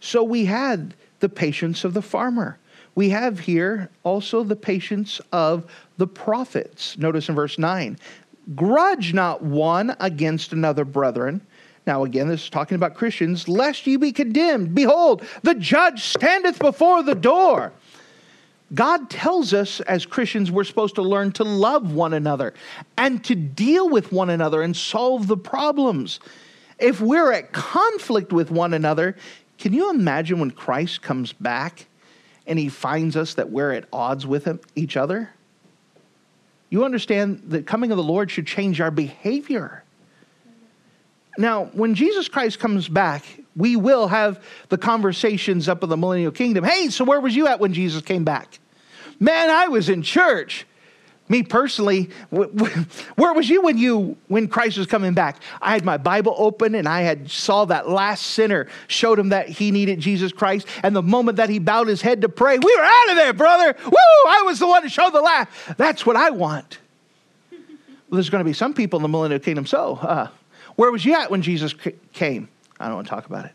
So 0.01 0.23
we 0.23 0.45
had 0.45 0.95
the 1.21 1.29
patience 1.29 1.85
of 1.85 1.95
the 1.95 2.03
farmer. 2.03 2.59
We 2.95 3.11
have 3.11 3.41
here 3.41 3.91
also 4.03 4.43
the 4.43 4.57
patience 4.57 5.21
of 5.33 5.71
the 5.97 6.07
prophets. 6.07 6.99
Notice 6.99 7.29
in 7.29 7.35
verse 7.35 7.59
9 7.59 7.99
Grudge 8.55 9.15
not 9.15 9.43
one 9.43 9.95
against 10.01 10.53
another, 10.53 10.85
brethren. 10.85 11.41
Now, 11.91 12.05
again, 12.05 12.29
this 12.29 12.45
is 12.45 12.51
talking 12.51 12.77
about 12.77 12.95
Christians, 12.95 13.49
lest 13.49 13.85
ye 13.85 13.97
be 13.97 14.13
condemned. 14.13 14.77
Behold, 14.77 15.25
the 15.43 15.57
judge 15.57 16.05
standeth 16.05 16.61
before 16.61 17.03
the 17.03 17.17
door. 17.17 17.73
God 18.73 19.11
tells 19.11 19.53
us 19.53 19.81
as 19.81 20.07
Christians 20.07 20.53
we're 20.53 20.63
supposed 20.63 20.95
to 20.95 21.03
learn 21.03 21.33
to 21.33 21.43
love 21.43 21.93
one 21.93 22.15
another 22.15 22.55
and 22.97 23.25
to 23.25 23.35
deal 23.35 23.89
with 23.89 24.13
one 24.13 24.31
another 24.31 24.63
and 24.63 24.77
solve 24.77 25.27
the 25.27 25.37
problems. 25.37 26.21
If 26.79 27.01
we're 27.01 27.33
at 27.33 27.51
conflict 27.51 28.33
with 28.33 28.53
one 28.53 28.73
another, 28.73 29.17
can 29.59 29.73
you 29.73 29.91
imagine 29.91 30.39
when 30.39 30.53
Christ 30.53 31.03
comes 31.03 31.33
back 31.33 31.87
and 32.47 32.57
he 32.57 32.69
finds 32.69 33.17
us 33.17 33.35
that 33.35 33.51
we're 33.51 33.73
at 33.73 33.87
odds 33.93 34.29
with 34.29 34.45
him, 34.45 34.61
each 34.77 34.97
other? 34.97 35.31
You 36.69 36.85
understand 36.85 37.43
that 37.47 37.67
coming 37.67 37.91
of 37.91 37.97
the 37.97 38.05
Lord 38.05 38.31
should 38.31 38.47
change 38.47 38.81
our 38.81 38.93
behavior. 38.93 39.83
Now, 41.41 41.67
when 41.73 41.95
Jesus 41.95 42.29
Christ 42.29 42.59
comes 42.59 42.89
back, 42.89 43.25
we 43.57 43.75
will 43.75 44.09
have 44.09 44.43
the 44.69 44.79
conversations 44.79 45.69
up 45.69 45.83
in 45.83 45.89
the 45.89 45.97
millennial 45.97 46.33
kingdom. 46.33 46.65
Hey, 46.65 46.89
so 46.91 47.05
where 47.05 47.21
was 47.21 47.35
you 47.35 47.47
at 47.47 47.61
when 47.61 47.73
Jesus 47.73 48.03
came 48.03 48.25
back? 48.25 48.59
Man, 49.19 49.49
I 49.51 49.69
was 49.69 49.89
in 49.89 50.03
church. 50.03 50.67
Me 51.31 51.43
personally, 51.43 52.11
where 52.31 53.33
was 53.33 53.49
you 53.49 53.63
when 53.63 53.79
you 53.79 54.17
when 54.27 54.49
Christ 54.49 54.77
was 54.77 54.87
coming 54.87 55.15
back? 55.15 55.41
I 55.63 55.73
had 55.73 55.85
my 55.85 55.97
Bible 55.97 56.35
open 56.37 56.75
and 56.75 56.89
I 56.89 57.03
had 57.03 57.31
saw 57.31 57.65
that 57.67 57.89
last 57.89 58.27
sinner, 58.27 58.67
showed 58.89 59.19
him 59.19 59.29
that 59.29 59.49
he 59.49 59.71
needed 59.71 60.01
Jesus 60.01 60.33
Christ, 60.33 60.67
and 60.83 60.95
the 60.95 61.03
moment 61.03 61.37
that 61.37 61.49
he 61.49 61.61
bowed 61.61 61.87
his 61.87 62.03
head 62.03 62.23
to 62.23 62.29
pray, 62.29 62.59
we 62.59 62.77
were 62.77 62.83
out 62.83 63.11
of 63.11 63.17
there, 63.17 63.33
brother. 63.33 63.77
Woo! 63.85 63.93
I 64.29 64.43
was 64.45 64.59
the 64.59 64.67
one 64.67 64.83
to 64.83 64.89
show 64.89 65.09
the 65.11 65.21
last. 65.21 65.49
That's 65.77 66.05
what 66.05 66.17
I 66.17 66.31
want. 66.31 66.79
Well, 67.51 68.17
there's 68.17 68.29
going 68.29 68.45
to 68.45 68.49
be 68.49 68.53
some 68.53 68.75
people 68.75 68.99
in 68.99 69.03
the 69.03 69.09
millennial 69.09 69.39
kingdom. 69.39 69.67
So, 69.67 70.01
uh, 70.03 70.29
where 70.81 70.91
was 70.91 71.05
you 71.05 71.13
at 71.13 71.31
when 71.31 71.43
Jesus 71.43 71.75
came? 72.15 72.49
I 72.81 72.87
don't 72.87 72.95
want 72.95 73.07
to 73.07 73.11
talk 73.11 73.27
about 73.27 73.45
it. 73.45 73.53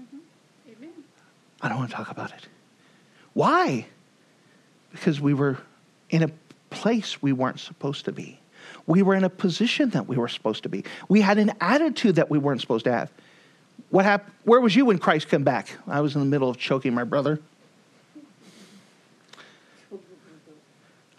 Mm-hmm. 0.00 0.86
I 1.62 1.68
don't 1.68 1.78
want 1.78 1.90
to 1.90 1.96
talk 1.96 2.10
about 2.10 2.32
it. 2.32 2.48
Why? 3.32 3.86
Because 4.90 5.20
we 5.20 5.34
were 5.34 5.58
in 6.08 6.24
a 6.24 6.32
place 6.70 7.22
we 7.22 7.32
weren't 7.32 7.60
supposed 7.60 8.06
to 8.06 8.12
be. 8.12 8.40
We 8.88 9.02
were 9.02 9.14
in 9.14 9.22
a 9.22 9.30
position 9.30 9.90
that 9.90 10.08
we 10.08 10.16
were 10.16 10.26
supposed 10.26 10.64
to 10.64 10.68
be. 10.68 10.82
We 11.08 11.20
had 11.20 11.38
an 11.38 11.52
attitude 11.60 12.16
that 12.16 12.28
we 12.28 12.38
weren't 12.38 12.60
supposed 12.60 12.86
to 12.86 12.92
have. 12.92 13.12
What 13.90 14.04
happened? 14.04 14.34
Where 14.42 14.60
was 14.60 14.74
you 14.74 14.86
when 14.86 14.98
Christ 14.98 15.28
came 15.28 15.44
back? 15.44 15.68
I 15.86 16.00
was 16.00 16.16
in 16.16 16.22
the 16.22 16.26
middle 16.26 16.50
of 16.50 16.58
choking 16.58 16.92
my 16.92 17.04
brother. 17.04 17.38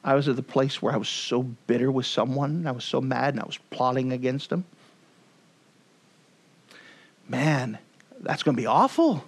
I 0.04 0.16
was 0.16 0.28
at 0.28 0.36
the 0.36 0.44
place 0.44 0.82
where 0.82 0.94
I 0.94 0.98
was 0.98 1.10
so 1.10 1.44
bitter 1.44 1.92
with 1.92 2.06
someone, 2.06 2.66
I 2.66 2.72
was 2.72 2.84
so 2.84 3.02
mad, 3.02 3.34
and 3.34 3.42
I 3.42 3.46
was 3.46 3.58
plotting 3.70 4.12
against 4.12 4.50
them. 4.50 4.66
Man, 7.28 7.78
that's 8.20 8.44
going 8.44 8.56
to 8.56 8.62
be 8.62 8.68
awful. 8.68 9.24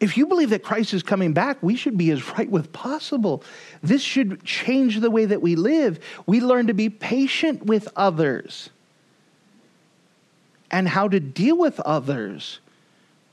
If 0.00 0.16
you 0.16 0.26
believe 0.26 0.50
that 0.50 0.62
Christ 0.62 0.94
is 0.94 1.02
coming 1.02 1.32
back, 1.32 1.62
we 1.62 1.74
should 1.74 1.98
be 1.98 2.10
as 2.10 2.28
right 2.30 2.48
with 2.48 2.72
possible. 2.72 3.42
This 3.82 4.02
should 4.02 4.44
change 4.44 5.00
the 5.00 5.10
way 5.10 5.24
that 5.24 5.42
we 5.42 5.56
live. 5.56 5.98
We 6.26 6.40
learn 6.40 6.68
to 6.68 6.74
be 6.74 6.88
patient 6.88 7.66
with 7.66 7.88
others 7.96 8.70
and 10.70 10.88
how 10.88 11.08
to 11.08 11.18
deal 11.18 11.56
with 11.56 11.80
others 11.80 12.60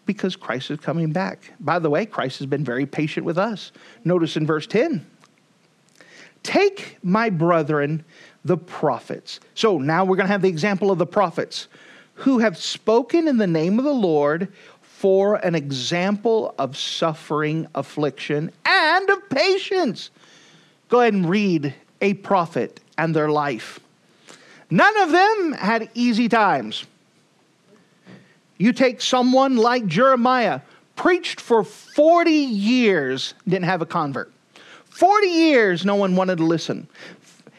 because 0.06 0.36
Christ 0.36 0.72
is 0.72 0.80
coming 0.80 1.12
back. 1.12 1.54
By 1.60 1.80
the 1.80 1.90
way, 1.90 2.06
Christ 2.06 2.40
has 2.40 2.46
been 2.46 2.64
very 2.64 2.86
patient 2.86 3.26
with 3.26 3.38
us. 3.38 3.72
Notice 4.04 4.38
in 4.38 4.46
verse 4.46 4.68
10 4.68 5.06
Take 6.46 7.00
my 7.02 7.32
brethren, 7.32 8.06
the 8.44 8.56
prophets. 8.56 9.40
So 9.56 9.80
now 9.80 10.06
we're 10.06 10.16
going 10.16 10.28
to 10.28 10.32
have 10.32 10.44
the 10.44 10.48
example 10.48 10.92
of 10.92 11.00
the 11.00 11.06
prophets 11.08 11.68
who 12.14 12.38
have 12.38 12.56
spoken 12.56 13.28
in 13.28 13.38
the 13.38 13.48
name 13.48 13.80
of 13.80 13.84
the 13.84 13.92
Lord 13.92 14.54
for 14.80 15.38
an 15.38 15.56
example 15.56 16.54
of 16.60 16.78
suffering, 16.78 17.66
affliction, 17.74 18.52
and 18.64 19.10
of 19.10 19.28
patience. 19.28 20.12
Go 20.88 21.02
ahead 21.02 21.16
and 21.16 21.28
read 21.28 21.74
a 22.00 22.14
prophet 22.14 22.80
and 22.96 23.16
their 23.16 23.30
life. 23.30 23.80
None 24.70 25.02
of 25.02 25.12
them 25.12 25.54
had 25.54 25.90
easy 25.96 26.30
times. 26.30 26.86
You 28.58 28.72
take 28.72 29.02
someone 29.02 29.58
like 29.58 29.88
Jeremiah, 29.88 30.62
preached 30.96 31.42
for 31.42 31.64
40 31.64 32.30
years, 32.30 33.34
didn't 33.48 33.66
have 33.66 33.82
a 33.82 33.88
convert. 33.88 34.32
40 34.96 35.28
years, 35.28 35.84
no 35.84 35.96
one 35.96 36.16
wanted 36.16 36.38
to 36.38 36.46
listen. 36.46 36.88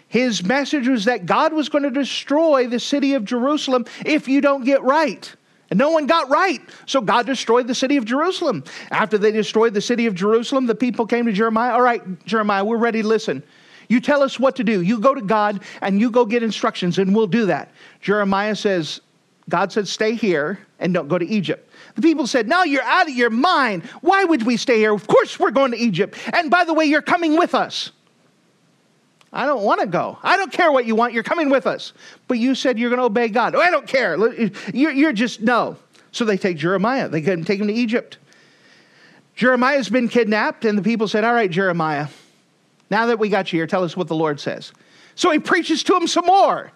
His 0.09 0.43
message 0.43 0.89
was 0.89 1.05
that 1.05 1.27
God 1.27 1.53
was 1.53 1.69
going 1.69 1.83
to 1.83 1.91
destroy 1.91 2.67
the 2.67 2.81
city 2.81 3.13
of 3.13 3.27
Jerusalem 3.27 3.85
if 4.07 4.27
you 4.27 4.41
don't 4.41 4.65
get 4.65 4.83
right. 4.83 5.31
And 5.69 5.79
no 5.79 5.91
one 5.91 6.07
got 6.07 6.31
right. 6.31 6.63
So 6.87 7.03
God 7.03 7.27
destroyed 7.27 7.67
the 7.67 7.75
city 7.75 7.99
of 7.99 8.07
Jerusalem. 8.07 8.65
After 8.91 9.19
they 9.19 9.33
destroyed 9.33 9.75
the 9.75 9.83
city 9.83 10.07
of 10.07 10.15
Jerusalem, 10.15 10.65
the 10.65 10.75
people 10.75 11.07
came 11.07 11.27
to 11.27 11.33
Jeremiah. 11.33 11.73
All 11.73 11.83
right, 11.83 12.25
Jeremiah, 12.25 12.65
we're 12.65 12.79
ready 12.79 13.03
to 13.03 13.09
listen. 13.09 13.43
You 13.89 14.01
tell 14.01 14.23
us 14.23 14.41
what 14.41 14.57
to 14.57 14.65
do. 14.65 14.81
You 14.81 14.99
go 14.99 15.15
to 15.15 15.21
God 15.21 15.63
and 15.83 16.01
you 16.01 16.11
go 16.11 16.25
get 16.25 16.43
instructions, 16.43 16.99
and 16.99 17.15
we'll 17.15 17.27
do 17.27 17.45
that. 17.47 17.71
Jeremiah 18.01 18.57
says, 18.57 19.03
God 19.49 19.73
said, 19.73 19.87
stay 19.87 20.15
here 20.15 20.59
and 20.79 20.93
don't 20.93 21.09
go 21.09 21.19
to 21.19 21.27
Egypt. 21.27 21.71
The 21.95 22.03
people 22.03 22.27
said, 22.27 22.49
No, 22.49 22.63
you're 22.63 22.83
out 22.83 23.09
of 23.09 23.15
your 23.15 23.31
mind. 23.31 23.85
Why 24.01 24.25
would 24.25 24.43
we 24.43 24.57
stay 24.57 24.79
here? 24.79 24.93
Of 24.93 25.07
course, 25.07 25.39
we're 25.39 25.51
going 25.51 25.71
to 25.71 25.79
Egypt. 25.79 26.17
And 26.33 26.51
by 26.51 26.65
the 26.65 26.75
way, 26.75 26.85
you're 26.85 27.03
coming 27.03 27.39
with 27.39 27.55
us. 27.55 27.91
I 29.33 29.47
don't 29.47 29.63
want 29.63 29.81
to 29.81 29.87
go. 29.87 30.19
I 30.23 30.37
don't 30.37 30.53
care 30.53 30.71
what 30.73 30.87
you 30.87 30.95
want. 30.95 31.13
You're 31.13 31.23
coming 31.23 31.51
with 31.51 31.67
us. 31.67 31.93
But 32.29 32.39
you 32.39 32.55
said 32.55 32.79
you're 32.79 32.91
going 32.91 33.01
to 33.01 33.07
obey 33.07 33.29
God. 33.29 33.55
Oh, 33.55 33.61
I 33.61 33.71
don't 33.71 33.87
care. 33.87 34.17
You're, 34.73 34.93
you're 34.93 35.13
just, 35.13 35.41
no. 35.41 35.77
So 36.13 36.25
they 36.25 36.39
take 36.39 36.57
Jeremiah. 36.57 37.09
They 37.09 37.21
couldn't 37.21 37.45
take 37.45 37.61
him 37.61 37.67
to 37.67 37.73
Egypt. 37.73 38.19
Jeremiah's 39.35 39.91
been 39.91 40.09
kidnapped, 40.09 40.65
and 40.65 40.79
the 40.79 40.83
people 40.83 41.09
said, 41.09 41.25
All 41.25 41.35
right, 41.35 41.51
Jeremiah, 41.51 42.09
now 42.91 43.07
that 43.07 43.19
we 43.19 43.29
got 43.29 43.53
you 43.53 43.59
here, 43.59 43.67
tell 43.67 43.85
us 43.85 43.97
what 43.97 44.09
the 44.09 44.15
Lord 44.15 44.41
says. 44.41 44.73
So 45.15 45.31
he 45.31 45.39
preaches 45.39 45.83
to 45.85 45.97
him 45.97 46.07
some 46.07 46.27
more. 46.27 46.73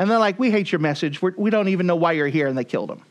And 0.00 0.10
they're 0.10 0.18
like, 0.18 0.38
We 0.38 0.50
hate 0.50 0.72
your 0.72 0.78
message. 0.78 1.20
We're, 1.20 1.34
we 1.36 1.50
do 1.50 1.58
not 1.58 1.68
even 1.68 1.86
know 1.86 1.94
why 1.94 2.12
you're 2.12 2.26
here. 2.26 2.46
And 2.46 2.56
they 2.56 2.64
killed 2.64 2.90
him. 2.90 3.02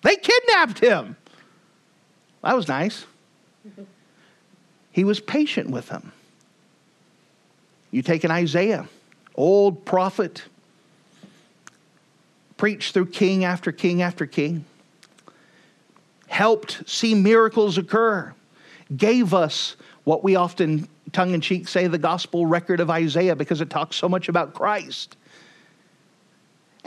They 0.00 0.16
kidnapped 0.16 0.78
him. 0.78 1.16
That 2.42 2.56
was 2.56 2.66
nice. 2.66 3.04
He 4.90 5.04
was 5.04 5.20
patient 5.20 5.68
with 5.68 5.88
them. 5.88 6.12
You 7.90 8.00
take 8.00 8.24
an 8.24 8.30
Isaiah, 8.30 8.88
old 9.34 9.84
prophet, 9.84 10.44
preached 12.56 12.94
through 12.94 13.06
king 13.06 13.44
after 13.44 13.70
king 13.70 14.00
after 14.00 14.24
king, 14.24 14.64
helped 16.26 16.88
see 16.88 17.14
miracles 17.14 17.76
occur, 17.76 18.32
gave 18.96 19.34
us 19.34 19.76
what 20.04 20.24
we 20.24 20.36
often 20.36 20.88
tongue 21.12 21.34
in 21.34 21.40
cheek 21.42 21.68
say 21.68 21.86
the 21.86 21.98
gospel 21.98 22.46
record 22.46 22.80
of 22.80 22.88
Isaiah 22.88 23.36
because 23.36 23.60
it 23.60 23.68
talks 23.68 23.96
so 23.96 24.08
much 24.08 24.30
about 24.30 24.54
Christ. 24.54 25.17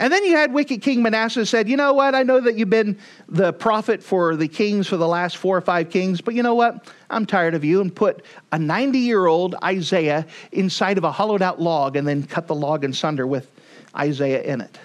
And 0.02 0.12
then 0.12 0.24
you 0.24 0.34
had 0.34 0.52
wicked 0.52 0.82
King 0.82 1.00
Manasseh 1.00 1.46
said, 1.46 1.68
You 1.68 1.76
know 1.76 1.92
what? 1.92 2.16
I 2.16 2.24
know 2.24 2.40
that 2.40 2.56
you've 2.56 2.68
been 2.68 2.98
the 3.28 3.52
prophet 3.52 4.02
for 4.02 4.34
the 4.34 4.48
kings 4.48 4.88
for 4.88 4.96
the 4.96 5.06
last 5.06 5.36
four 5.36 5.56
or 5.56 5.60
five 5.60 5.90
kings, 5.90 6.20
but 6.20 6.34
you 6.34 6.42
know 6.42 6.56
what? 6.56 6.92
I'm 7.08 7.24
tired 7.24 7.54
of 7.54 7.62
you. 7.62 7.80
And 7.80 7.94
put 7.94 8.24
a 8.50 8.58
90 8.58 8.98
year 8.98 9.26
old 9.26 9.54
Isaiah 9.62 10.26
inside 10.50 10.98
of 10.98 11.04
a 11.04 11.12
hollowed 11.12 11.40
out 11.40 11.60
log 11.60 11.94
and 11.94 12.06
then 12.06 12.24
cut 12.24 12.48
the 12.48 12.54
log 12.54 12.82
in 12.82 12.92
sunder 12.92 13.28
with 13.28 13.48
Isaiah 13.96 14.42
in 14.42 14.60
it. 14.60 14.76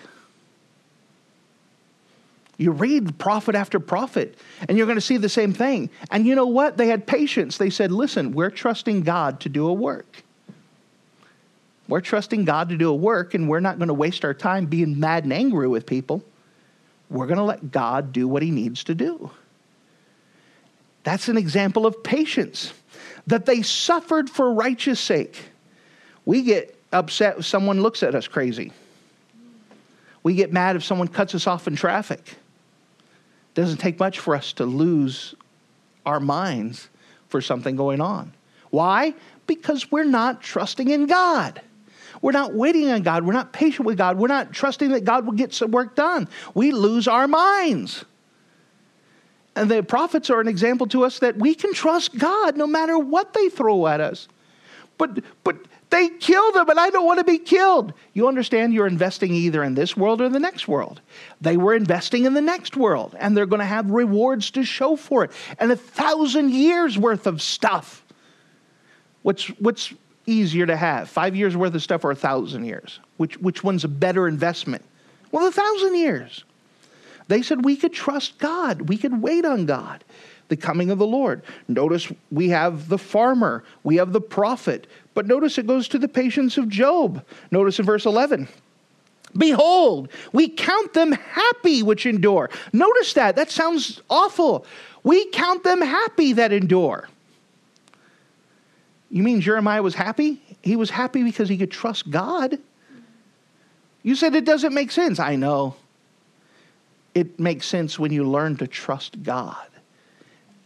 You 2.59 2.69
read 2.69 3.17
prophet 3.17 3.55
after 3.55 3.79
prophet, 3.79 4.37
and 4.69 4.77
you're 4.77 4.85
going 4.85 4.97
to 4.97 5.01
see 5.01 5.17
the 5.17 5.29
same 5.29 5.51
thing. 5.51 5.89
And 6.11 6.27
you 6.27 6.35
know 6.35 6.45
what? 6.45 6.77
They 6.77 6.89
had 6.89 7.07
patience. 7.07 7.57
They 7.57 7.71
said, 7.71 7.91
Listen, 7.91 8.33
we're 8.33 8.51
trusting 8.51 9.01
God 9.01 9.39
to 9.39 9.49
do 9.49 9.67
a 9.67 9.73
work. 9.73 10.25
We're 11.87 12.01
trusting 12.01 12.45
God 12.45 12.69
to 12.69 12.77
do 12.77 12.89
a 12.89 12.95
work, 12.95 13.33
and 13.33 13.47
we're 13.47 13.61
not 13.61 13.77
going 13.77 13.87
to 13.87 13.93
waste 13.93 14.25
our 14.25 14.33
time 14.33 14.65
being 14.65 14.99
mad 14.99 15.23
and 15.23 15.31
angry 15.31 15.67
with 15.67 15.85
people. 15.85 16.23
We're 17.09 17.27
going 17.27 17.37
to 17.37 17.43
let 17.43 17.71
God 17.71 18.11
do 18.11 18.27
what 18.27 18.43
He 18.43 18.51
needs 18.51 18.83
to 18.85 18.95
do. 18.95 19.31
That's 21.03 21.29
an 21.29 21.37
example 21.37 21.85
of 21.85 22.03
patience, 22.03 22.73
that 23.27 23.45
they 23.45 23.61
suffered 23.61 24.29
for 24.29 24.53
righteous 24.53 24.99
sake. 24.99 25.39
We 26.25 26.41
get 26.41 26.77
upset 26.91 27.37
if 27.37 27.45
someone 27.45 27.81
looks 27.81 28.03
at 28.03 28.13
us 28.15 28.27
crazy. 28.27 28.73
We 30.23 30.33
get 30.33 30.51
mad 30.51 30.75
if 30.75 30.83
someone 30.83 31.07
cuts 31.07 31.33
us 31.35 31.47
off 31.47 31.67
in 31.67 31.77
traffic. 31.77 32.19
It 32.27 33.53
doesn't 33.53 33.77
take 33.77 33.97
much 33.97 34.19
for 34.19 34.35
us 34.35 34.51
to 34.53 34.65
lose 34.65 35.35
our 36.05 36.19
minds 36.19 36.89
for 37.29 37.39
something 37.39 37.77
going 37.77 38.01
on. 38.01 38.33
Why? 38.69 39.13
Because 39.45 39.89
we're 39.89 40.03
not 40.03 40.41
trusting 40.41 40.89
in 40.89 41.07
God. 41.07 41.61
We're 42.21 42.31
not 42.31 42.53
waiting 42.53 42.89
on 42.89 43.03
God. 43.03 43.25
We're 43.25 43.33
not 43.33 43.53
patient 43.53 43.85
with 43.85 43.97
God. 43.97 44.17
We're 44.17 44.27
not 44.27 44.53
trusting 44.53 44.91
that 44.91 45.03
God 45.03 45.25
will 45.25 45.33
get 45.33 45.53
some 45.53 45.71
work 45.71 45.95
done. 45.95 46.27
We 46.53 46.71
lose 46.71 47.07
our 47.07 47.27
minds. 47.27 48.05
And 49.55 49.71
the 49.71 49.81
prophets 49.81 50.29
are 50.29 50.39
an 50.39 50.47
example 50.47 50.87
to 50.87 51.03
us 51.03 51.19
that 51.19 51.37
we 51.37 51.55
can 51.55 51.73
trust 51.73 52.17
God 52.17 52.57
no 52.57 52.67
matter 52.67 52.97
what 52.97 53.33
they 53.33 53.49
throw 53.49 53.87
at 53.87 54.01
us. 54.01 54.27
but 54.97 55.19
but 55.43 55.57
they 55.89 56.09
killed 56.09 56.53
them, 56.55 56.69
and 56.69 56.79
I 56.79 56.89
don't 56.89 57.05
want 57.05 57.19
to 57.19 57.23
be 57.23 57.37
killed. 57.37 57.93
You 58.13 58.27
understand 58.27 58.73
you're 58.73 58.87
investing 58.87 59.33
either 59.33 59.63
in 59.63 59.73
this 59.73 59.95
world 59.95 60.21
or 60.21 60.27
the 60.27 60.39
next 60.39 60.67
world. 60.67 60.99
They 61.39 61.55
were 61.55 61.73
investing 61.75 62.25
in 62.25 62.33
the 62.33 62.41
next 62.41 62.75
world 62.75 63.15
and 63.17 63.37
they're 63.37 63.45
going 63.45 63.61
to 63.61 63.65
have 63.65 63.89
rewards 63.89 64.51
to 64.51 64.63
show 64.63 64.97
for 64.97 65.23
it 65.23 65.31
and 65.59 65.71
a 65.71 65.77
thousand 65.77 66.51
years 66.51 66.97
worth 66.97 67.25
of 67.25 67.41
stuff. 67.41 68.03
What's 69.21 69.47
what's 69.59 69.93
easier 70.27 70.65
to 70.65 70.75
have? 70.75 71.09
Five 71.09 71.35
years 71.35 71.57
worth 71.57 71.73
of 71.73 71.81
stuff 71.81 72.03
or 72.03 72.11
a 72.11 72.15
thousand 72.15 72.65
years? 72.65 72.99
Which 73.17 73.37
which 73.39 73.63
one's 73.63 73.83
a 73.83 73.89
better 73.89 74.27
investment? 74.27 74.83
Well, 75.31 75.47
a 75.47 75.51
thousand 75.51 75.95
years. 75.95 76.43
They 77.27 77.41
said 77.41 77.65
we 77.65 77.75
could 77.75 77.93
trust 77.93 78.37
God. 78.37 78.89
We 78.89 78.97
could 78.97 79.21
wait 79.21 79.43
on 79.45 79.65
God 79.65 80.03
the 80.49 80.57
coming 80.57 80.91
of 80.91 80.97
the 80.97 81.07
Lord. 81.07 81.41
Notice 81.67 82.11
we 82.31 82.49
have 82.49 82.89
the 82.89 82.97
farmer, 82.97 83.63
we 83.83 83.97
have 83.97 84.13
the 84.13 84.21
prophet, 84.21 84.87
but 85.13 85.27
notice 85.27 85.57
it 85.57 85.67
goes 85.67 85.87
to 85.89 85.99
the 85.99 86.07
patience 86.07 86.57
of 86.57 86.69
Job. 86.69 87.23
Notice 87.51 87.79
in 87.79 87.85
verse 87.85 88.05
11. 88.05 88.47
Behold, 89.35 90.09
we 90.31 90.47
count 90.47 90.93
them 90.93 91.11
happy 91.11 91.83
which 91.83 92.05
endure. 92.05 92.49
Notice 92.71 93.13
that. 93.13 93.35
That 93.35 93.51
sounds 93.51 94.01
awful. 94.09 94.65
We 95.03 95.29
count 95.31 95.63
them 95.63 95.81
happy 95.81 96.33
that 96.33 96.51
endure. 96.51 97.09
You 99.09 99.23
mean 99.23 99.41
Jeremiah 99.41 99.81
was 99.81 99.95
happy? 99.95 100.41
He 100.61 100.75
was 100.75 100.89
happy 100.89 101.23
because 101.23 101.47
he 101.49 101.57
could 101.57 101.71
trust 101.71 102.09
God. 102.09 102.59
You 104.03 104.15
said 104.15 104.35
it 104.35 104.45
doesn't 104.45 104.73
make 104.73 104.91
sense. 104.91 105.19
I 105.19 105.35
know. 105.35 105.75
It 107.15 107.39
makes 107.39 107.65
sense 107.65 107.97
when 107.97 108.11
you 108.11 108.23
learn 108.23 108.57
to 108.57 108.67
trust 108.67 109.23
God 109.23 109.67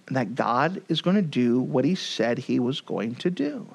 that 0.08 0.36
God 0.36 0.82
is 0.90 1.02
going 1.02 1.16
to 1.16 1.22
do 1.22 1.62
what 1.62 1.86
he 1.86 1.96
said 1.96 2.38
he 2.38 2.60
was 2.60 2.82
going 2.82 3.16
to 3.16 3.30
do. 3.30 3.68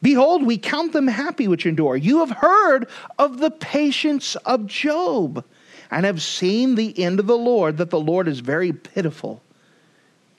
Behold, 0.00 0.46
we 0.46 0.58
count 0.58 0.92
them 0.92 1.08
happy 1.08 1.48
which 1.48 1.66
endure. 1.66 1.96
You 1.96 2.20
have 2.20 2.30
heard 2.30 2.88
of 3.18 3.38
the 3.38 3.50
patience 3.50 4.36
of 4.36 4.66
Job 4.66 5.44
and 5.90 6.06
have 6.06 6.22
seen 6.22 6.76
the 6.76 6.96
end 7.02 7.18
of 7.18 7.26
the 7.26 7.36
Lord, 7.36 7.78
that 7.78 7.90
the 7.90 7.98
Lord 7.98 8.28
is 8.28 8.40
very 8.40 8.72
pitiful 8.72 9.42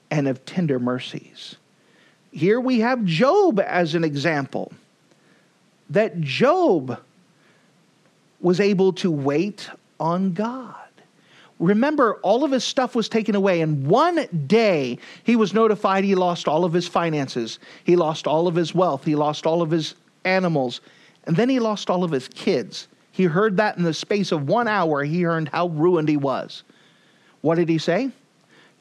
and 0.10 0.28
of 0.28 0.46
tender 0.46 0.80
mercies. 0.80 1.58
Here 2.40 2.62
we 2.62 2.80
have 2.80 3.04
Job 3.04 3.60
as 3.60 3.96
an 3.96 4.06
example. 4.06 4.72
That 5.90 6.22
Job 6.22 6.98
was 8.40 8.62
able 8.62 8.94
to 8.94 9.12
wait 9.12 9.70
on 10.00 10.32
God. 10.32 10.76
Remember, 11.60 12.16
all 12.24 12.46
of 12.46 12.52
his 12.52 12.64
stuff 12.64 12.96
was 12.96 13.10
taken 13.10 13.36
away. 13.36 13.60
And 13.60 13.86
one 13.86 14.26
day, 14.48 15.00
he 15.26 15.36
was 15.36 15.54
notified 15.54 16.06
he 16.06 16.16
lost 16.16 16.48
all 16.48 16.64
of 16.64 16.72
his 16.72 16.88
finances. 16.88 17.60
He 17.84 17.98
lost 17.98 18.26
all 18.26 18.48
of 18.48 18.56
his 18.56 18.74
wealth. 18.74 19.04
He 19.04 19.16
lost 19.16 19.46
all 19.46 19.62
of 19.62 19.70
his 19.70 19.96
animals. 20.24 20.80
And 21.26 21.36
then 21.36 21.50
he 21.50 21.60
lost 21.60 21.90
all 21.90 22.06
of 22.06 22.12
his 22.12 22.30
kids. 22.30 22.88
He 23.12 23.26
heard 23.26 23.58
that 23.58 23.76
in 23.76 23.84
the 23.84 23.94
space 23.94 24.32
of 24.32 24.48
one 24.48 24.70
hour, 24.70 25.04
he 25.04 25.24
heard 25.24 25.50
how 25.50 25.68
ruined 25.68 26.08
he 26.08 26.16
was. 26.16 26.64
What 27.42 27.56
did 27.56 27.68
he 27.68 27.80
say? 27.80 28.12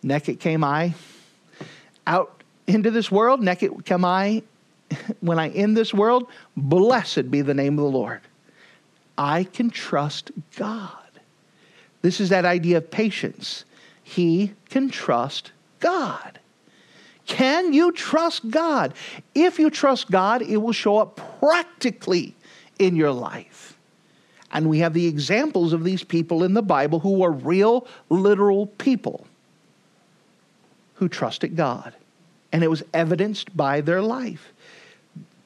Naked 0.05 0.39
came 0.39 0.63
I 0.63 0.95
out 2.07 2.38
into 2.69 2.91
this 2.91 3.11
world, 3.11 3.43
naked 3.43 3.85
come 3.87 4.05
I 4.05 4.43
when 5.21 5.39
I 5.39 5.49
end 5.49 5.77
this 5.77 5.93
world. 5.93 6.29
Blessed 6.57 7.31
be 7.31 7.41
the 7.41 7.55
name 7.55 7.79
of 7.79 7.85
the 7.85 7.91
Lord. 7.91 8.21
I 9.17 9.45
can 9.45 9.71
trust 9.71 10.31
God. 10.55 10.93
This 12.03 12.21
is 12.21 12.29
that 12.29 12.45
idea 12.45 12.77
of 12.77 12.91
patience. 12.91 13.65
He 14.05 14.53
can 14.71 14.91
trust 14.91 15.51
God. 15.81 16.39
Can 17.27 17.73
you 17.73 17.93
trust 17.93 18.49
God? 18.51 18.95
If 19.35 19.59
you 19.59 19.71
trust 19.71 20.11
God, 20.11 20.43
it 20.43 20.59
will 20.59 20.73
show 20.73 20.99
up 20.99 21.21
practically 21.41 22.35
in 22.79 22.97
your 22.97 23.13
life. 23.13 23.77
And 24.53 24.71
we 24.71 24.79
have 24.79 24.95
the 24.95 25.07
examples 25.07 25.73
of 25.73 25.85
these 25.85 26.03
people 26.03 26.43
in 26.43 26.55
the 26.55 26.63
Bible 26.63 27.01
who 27.01 27.23
are 27.23 27.33
real, 27.33 27.87
literal 28.09 28.67
people 28.67 29.27
who 30.95 31.09
trusted 31.09 31.55
God. 31.55 31.95
And 32.53 32.65
it 32.65 32.69
was 32.69 32.83
evidenced 32.95 33.57
by 33.57 33.81
their 33.81 34.01
life. 34.01 34.53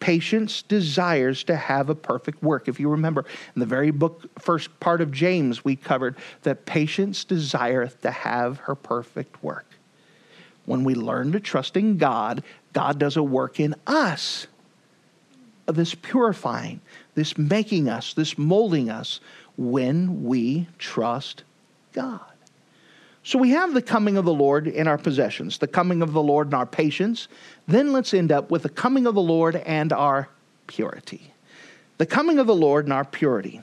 Patience 0.00 0.62
desires 0.62 1.44
to 1.44 1.56
have 1.56 1.88
a 1.88 1.94
perfect 1.94 2.42
work. 2.42 2.68
If 2.68 2.80
you 2.80 2.88
remember, 2.88 3.24
in 3.54 3.60
the 3.60 3.66
very 3.66 3.90
book, 3.90 4.22
first 4.38 4.80
part 4.80 5.00
of 5.00 5.12
James, 5.12 5.64
we 5.64 5.76
covered 5.76 6.16
that 6.42 6.66
patience 6.66 7.24
desireth 7.24 8.00
to 8.02 8.10
have 8.10 8.58
her 8.58 8.74
perfect 8.74 9.42
work. 9.42 9.66
When 10.64 10.84
we 10.84 10.94
learn 10.94 11.32
to 11.32 11.40
trust 11.40 11.76
in 11.76 11.98
God, 11.98 12.42
God 12.72 12.98
does 12.98 13.16
a 13.16 13.22
work 13.22 13.60
in 13.60 13.74
us. 13.86 14.46
This 15.66 15.94
purifying, 15.94 16.80
this 17.14 17.38
making 17.38 17.88
us, 17.88 18.14
this 18.14 18.36
molding 18.36 18.90
us 18.90 19.20
when 19.56 20.24
we 20.24 20.66
trust 20.78 21.44
God. 21.92 22.31
So 23.24 23.38
we 23.38 23.50
have 23.50 23.72
the 23.72 23.82
coming 23.82 24.16
of 24.16 24.24
the 24.24 24.34
Lord 24.34 24.66
in 24.66 24.88
our 24.88 24.98
possessions, 24.98 25.58
the 25.58 25.68
coming 25.68 26.02
of 26.02 26.12
the 26.12 26.22
Lord 26.22 26.48
in 26.48 26.54
our 26.54 26.66
patience. 26.66 27.28
Then 27.68 27.92
let's 27.92 28.14
end 28.14 28.32
up 28.32 28.50
with 28.50 28.64
the 28.64 28.68
coming 28.68 29.06
of 29.06 29.14
the 29.14 29.22
Lord 29.22 29.56
and 29.56 29.92
our 29.92 30.28
purity. 30.66 31.32
The 31.98 32.06
coming 32.06 32.40
of 32.40 32.48
the 32.48 32.54
Lord 32.54 32.86
and 32.86 32.92
our 32.92 33.04
purity. 33.04 33.62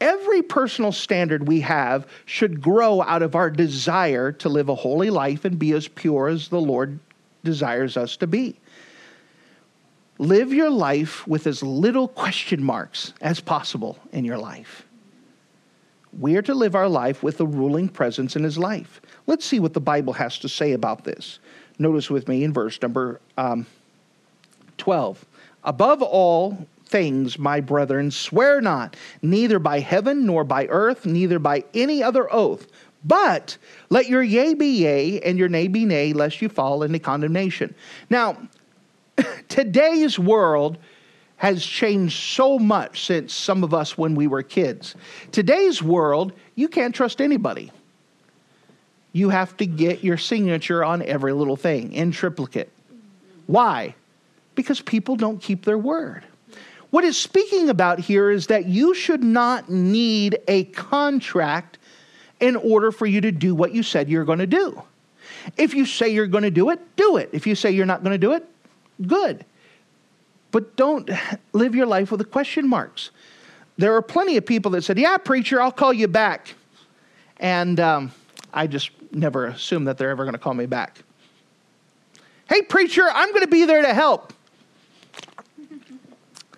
Every 0.00 0.42
personal 0.42 0.90
standard 0.90 1.46
we 1.46 1.60
have 1.60 2.06
should 2.24 2.60
grow 2.60 3.02
out 3.02 3.22
of 3.22 3.36
our 3.36 3.50
desire 3.50 4.32
to 4.32 4.48
live 4.48 4.68
a 4.68 4.74
holy 4.74 5.10
life 5.10 5.44
and 5.44 5.58
be 5.58 5.72
as 5.72 5.86
pure 5.86 6.28
as 6.28 6.48
the 6.48 6.60
Lord 6.60 6.98
desires 7.44 7.96
us 7.96 8.16
to 8.16 8.26
be. 8.26 8.58
Live 10.18 10.52
your 10.52 10.70
life 10.70 11.26
with 11.28 11.46
as 11.46 11.62
little 11.62 12.08
question 12.08 12.62
marks 12.64 13.12
as 13.20 13.38
possible 13.38 13.98
in 14.12 14.24
your 14.24 14.38
life. 14.38 14.87
We 16.18 16.36
are 16.36 16.42
to 16.42 16.54
live 16.54 16.74
our 16.74 16.88
life 16.88 17.22
with 17.22 17.40
a 17.40 17.46
ruling 17.46 17.88
presence 17.88 18.36
in 18.36 18.42
his 18.44 18.58
life. 18.58 19.00
Let's 19.26 19.44
see 19.44 19.60
what 19.60 19.74
the 19.74 19.80
Bible 19.80 20.12
has 20.14 20.38
to 20.40 20.48
say 20.48 20.72
about 20.72 21.04
this. 21.04 21.38
Notice 21.78 22.10
with 22.10 22.28
me 22.28 22.44
in 22.44 22.52
verse 22.52 22.80
number 22.80 23.20
um, 23.36 23.66
12. 24.78 25.24
Above 25.64 26.02
all 26.02 26.66
things, 26.86 27.38
my 27.38 27.60
brethren, 27.60 28.10
swear 28.10 28.60
not, 28.60 28.96
neither 29.20 29.58
by 29.58 29.80
heaven, 29.80 30.24
nor 30.24 30.44
by 30.44 30.66
earth, 30.66 31.04
neither 31.04 31.38
by 31.38 31.64
any 31.74 32.02
other 32.02 32.32
oath, 32.32 32.66
but 33.04 33.56
let 33.90 34.08
your 34.08 34.22
yea 34.22 34.54
be 34.54 34.66
yea, 34.66 35.20
and 35.20 35.38
your 35.38 35.48
nay 35.48 35.68
be 35.68 35.84
nay, 35.84 36.12
lest 36.12 36.42
you 36.42 36.48
fall 36.48 36.82
into 36.82 36.98
condemnation. 36.98 37.74
Now, 38.10 38.38
today's 39.48 40.18
world 40.18 40.78
has 41.38 41.64
changed 41.64 42.18
so 42.18 42.58
much 42.58 43.06
since 43.06 43.32
some 43.32 43.64
of 43.64 43.72
us 43.72 43.96
when 43.96 44.14
we 44.14 44.26
were 44.26 44.42
kids. 44.42 44.94
Today's 45.32 45.82
world, 45.82 46.32
you 46.56 46.68
can't 46.68 46.94
trust 46.94 47.20
anybody. 47.20 47.72
You 49.12 49.30
have 49.30 49.56
to 49.56 49.66
get 49.66 50.04
your 50.04 50.18
signature 50.18 50.84
on 50.84 51.00
every 51.02 51.32
little 51.32 51.56
thing 51.56 51.92
in 51.92 52.10
triplicate. 52.10 52.70
Why? 53.46 53.94
Because 54.56 54.80
people 54.80 55.16
don't 55.16 55.40
keep 55.40 55.64
their 55.64 55.78
word. 55.78 56.24
What 56.90 57.04
it's 57.04 57.18
speaking 57.18 57.68
about 57.68 58.00
here 58.00 58.30
is 58.30 58.48
that 58.48 58.66
you 58.66 58.94
should 58.94 59.22
not 59.22 59.70
need 59.70 60.38
a 60.48 60.64
contract 60.64 61.78
in 62.40 62.56
order 62.56 62.90
for 62.90 63.06
you 63.06 63.20
to 63.20 63.30
do 63.30 63.54
what 63.54 63.72
you 63.72 63.82
said 63.82 64.08
you're 64.08 64.24
going 64.24 64.38
to 64.40 64.46
do. 64.46 64.82
If 65.56 65.74
you 65.74 65.86
say 65.86 66.08
you're 66.08 66.26
going 66.26 66.44
to 66.44 66.50
do 66.50 66.70
it, 66.70 66.80
do 66.96 67.16
it. 67.16 67.30
If 67.32 67.46
you 67.46 67.54
say 67.54 67.70
you're 67.70 67.86
not 67.86 68.02
going 68.02 68.12
to 68.12 68.18
do 68.18 68.32
it, 68.32 68.44
good. 69.06 69.44
But 70.50 70.76
don't 70.76 71.10
live 71.52 71.74
your 71.74 71.86
life 71.86 72.10
with 72.10 72.18
the 72.18 72.24
question 72.24 72.68
marks. 72.68 73.10
There 73.76 73.94
are 73.94 74.02
plenty 74.02 74.36
of 74.36 74.46
people 74.46 74.70
that 74.72 74.82
said, 74.82 74.98
Yeah, 74.98 75.16
preacher, 75.18 75.60
I'll 75.60 75.72
call 75.72 75.92
you 75.92 76.08
back. 76.08 76.54
And 77.38 77.78
um, 77.78 78.12
I 78.52 78.66
just 78.66 78.90
never 79.12 79.46
assume 79.46 79.84
that 79.84 79.98
they're 79.98 80.10
ever 80.10 80.24
going 80.24 80.34
to 80.34 80.38
call 80.38 80.54
me 80.54 80.66
back. 80.66 81.02
Hey, 82.48 82.62
preacher, 82.62 83.04
I'm 83.12 83.28
going 83.30 83.44
to 83.44 83.50
be 83.50 83.66
there 83.66 83.82
to 83.82 83.94
help. 83.94 84.32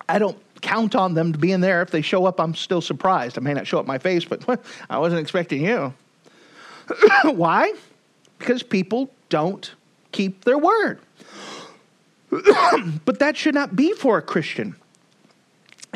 I 0.08 0.18
don't 0.18 0.38
count 0.60 0.94
on 0.94 1.14
them 1.14 1.32
to 1.32 1.38
be 1.38 1.52
in 1.52 1.60
there. 1.60 1.82
If 1.82 1.90
they 1.90 2.02
show 2.02 2.26
up, 2.26 2.40
I'm 2.40 2.54
still 2.54 2.80
surprised. 2.80 3.38
I 3.38 3.40
may 3.40 3.54
not 3.54 3.66
show 3.66 3.78
up 3.78 3.86
my 3.86 3.98
face, 3.98 4.24
but 4.24 4.44
I 4.90 4.98
wasn't 4.98 5.20
expecting 5.20 5.64
you. 5.64 5.92
Why? 7.24 7.74
Because 8.38 8.62
people 8.62 9.10
don't 9.28 9.72
keep 10.12 10.44
their 10.44 10.58
word. 10.58 11.00
but 13.04 13.18
that 13.18 13.36
should 13.36 13.54
not 13.54 13.74
be 13.74 13.92
for 13.92 14.18
a 14.18 14.22
Christian. 14.22 14.76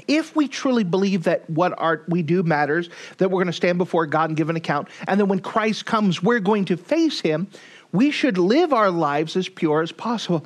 If 0.08 0.34
we 0.34 0.48
truly 0.48 0.84
believe 0.84 1.24
that 1.24 1.48
what 1.48 1.72
art 1.78 2.04
we 2.08 2.22
do 2.22 2.42
matters, 2.42 2.90
that 3.18 3.30
we're 3.30 3.38
going 3.38 3.46
to 3.46 3.52
stand 3.52 3.78
before 3.78 4.06
God 4.06 4.30
and 4.30 4.36
give 4.36 4.50
an 4.50 4.56
account, 4.56 4.88
and 5.06 5.20
then 5.20 5.28
when 5.28 5.38
Christ 5.38 5.86
comes, 5.86 6.22
we're 6.22 6.40
going 6.40 6.64
to 6.66 6.76
face 6.76 7.20
him, 7.20 7.46
we 7.92 8.10
should 8.10 8.36
live 8.36 8.72
our 8.72 8.90
lives 8.90 9.36
as 9.36 9.48
pure 9.48 9.80
as 9.80 9.92
possible. 9.92 10.44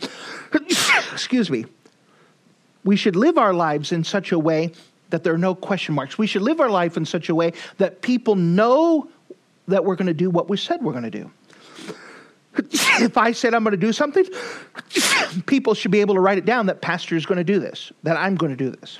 Excuse 1.12 1.50
me. 1.50 1.64
We 2.84 2.96
should 2.96 3.16
live 3.16 3.38
our 3.38 3.54
lives 3.54 3.90
in 3.90 4.04
such 4.04 4.32
a 4.32 4.38
way 4.38 4.72
that 5.10 5.24
there 5.24 5.32
are 5.32 5.38
no 5.38 5.54
question 5.54 5.94
marks. 5.94 6.18
We 6.18 6.26
should 6.26 6.42
live 6.42 6.60
our 6.60 6.70
life 6.70 6.98
in 6.98 7.06
such 7.06 7.30
a 7.30 7.34
way 7.34 7.54
that 7.78 8.02
people 8.02 8.36
know 8.36 9.08
that 9.66 9.84
we're 9.84 9.96
going 9.96 10.06
to 10.06 10.14
do 10.14 10.28
what 10.28 10.48
we 10.50 10.56
said 10.58 10.82
we're 10.82 10.92
going 10.92 11.04
to 11.04 11.10
do. 11.10 11.30
if 13.00 13.16
I 13.16 13.32
said 13.32 13.54
I'm 13.54 13.62
going 13.62 13.72
to 13.72 13.76
do 13.76 13.92
something, 13.92 14.24
people 15.46 15.74
should 15.74 15.90
be 15.90 16.00
able 16.00 16.14
to 16.14 16.20
write 16.20 16.38
it 16.38 16.44
down 16.44 16.66
that 16.66 16.80
pastor 16.80 17.16
is 17.16 17.26
going 17.26 17.38
to 17.38 17.44
do 17.44 17.58
this, 17.58 17.92
that 18.02 18.16
I'm 18.16 18.34
going 18.34 18.50
to 18.50 18.56
do 18.56 18.70
this. 18.70 18.98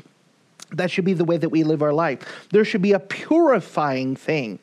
That 0.71 0.91
should 0.91 1.05
be 1.05 1.15
the 1.15 1.25
way 1.25 1.37
that 1.39 1.49
we 1.49 1.65
live 1.65 1.83
our 1.83 1.93
life. 1.93 2.21
There 2.51 2.65
should 2.65 2.83
be 2.83 2.93
a 2.93 3.01
purifying 3.01 4.17
thing. 4.17 4.59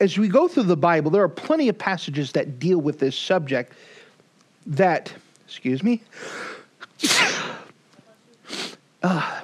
As 0.00 0.16
we 0.16 0.28
go 0.28 0.46
through 0.46 0.64
the 0.64 0.76
Bible, 0.76 1.10
there 1.10 1.22
are 1.22 1.28
plenty 1.28 1.68
of 1.68 1.76
passages 1.76 2.32
that 2.32 2.58
deal 2.58 2.78
with 2.78 3.00
this 3.00 3.18
subject 3.18 3.72
that, 4.66 5.12
excuse 5.46 5.82
me, 5.82 6.00
uh, 9.02 9.40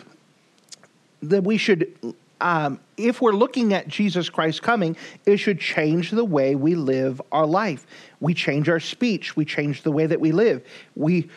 that 1.23 1.43
we 1.43 1.57
should 1.57 2.15
um, 2.45 2.79
if 2.99 3.23
we're 3.23 3.33
looking 3.33 3.73
at 3.73 3.89
Jesus 3.89 4.29
Christ 4.29 4.63
coming, 4.63 4.99
it 5.25 5.39
should 5.39 5.59
change 5.59 6.11
the 6.11 6.25
way 6.25 6.55
we 6.55 6.75
live 6.75 7.21
our 7.33 7.47
life. 7.47 7.87
We 8.21 8.35
change 8.35 8.69
our 8.69 8.81
speech. 8.81 9.35
We 9.35 9.47
change 9.47 9.83
the 9.83 9.91
way 9.91 10.05
that 10.05 10.21
we 10.21 10.31
live. 10.31 10.63
We 10.95 11.31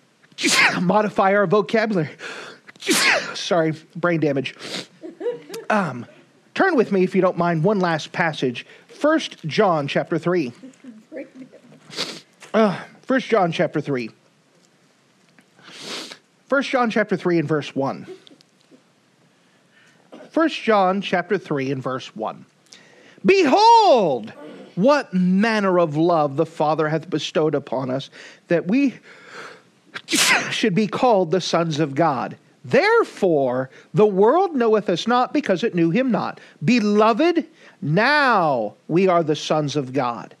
modify 0.80 1.34
our 1.34 1.46
vocabulary. 1.46 2.08
Sorry, 3.34 3.74
brain 3.94 4.20
damage. 4.20 4.54
Um, 5.68 6.06
turn 6.54 6.76
with 6.76 6.92
me, 6.92 7.04
if 7.04 7.14
you 7.14 7.20
don't 7.20 7.36
mind, 7.36 7.62
one 7.62 7.78
last 7.78 8.10
passage. 8.12 8.66
First 8.88 9.36
John 9.44 9.86
chapter 9.86 10.18
3. 10.18 10.50
Uh, 12.54 12.80
First 13.02 13.28
John 13.28 13.52
chapter 13.52 13.82
3. 13.82 14.08
First 16.46 16.70
John 16.70 16.90
chapter 16.90 17.18
3 17.18 17.40
and 17.40 17.48
verse 17.48 17.76
1. 17.76 18.06
1 20.32 20.48
John 20.48 21.00
chapter 21.00 21.36
3 21.36 21.72
and 21.72 21.82
verse 21.82 22.14
1. 22.16 22.44
Behold, 23.24 24.32
what 24.74 25.12
manner 25.12 25.78
of 25.78 25.96
love 25.96 26.36
the 26.36 26.46
Father 26.46 26.88
hath 26.88 27.10
bestowed 27.10 27.54
upon 27.54 27.90
us, 27.90 28.10
that 28.48 28.66
we 28.66 28.94
should 30.50 30.74
be 30.74 30.86
called 30.86 31.30
the 31.30 31.40
sons 31.40 31.80
of 31.80 31.94
God. 31.94 32.36
Therefore, 32.64 33.70
the 33.92 34.06
world 34.06 34.54
knoweth 34.54 34.88
us 34.88 35.06
not 35.06 35.32
because 35.32 35.64
it 35.64 35.74
knew 35.74 35.90
him 35.90 36.10
not. 36.10 36.40
Beloved, 36.64 37.46
now 37.82 38.74
we 38.88 39.08
are 39.08 39.22
the 39.22 39.36
sons 39.36 39.76
of 39.76 39.92
God. 39.92 40.34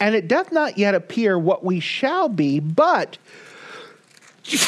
And 0.00 0.14
it 0.14 0.26
doth 0.26 0.50
not 0.50 0.78
yet 0.78 0.94
appear 0.94 1.38
what 1.38 1.62
we 1.62 1.78
shall 1.78 2.28
be, 2.28 2.58
but 2.58 3.18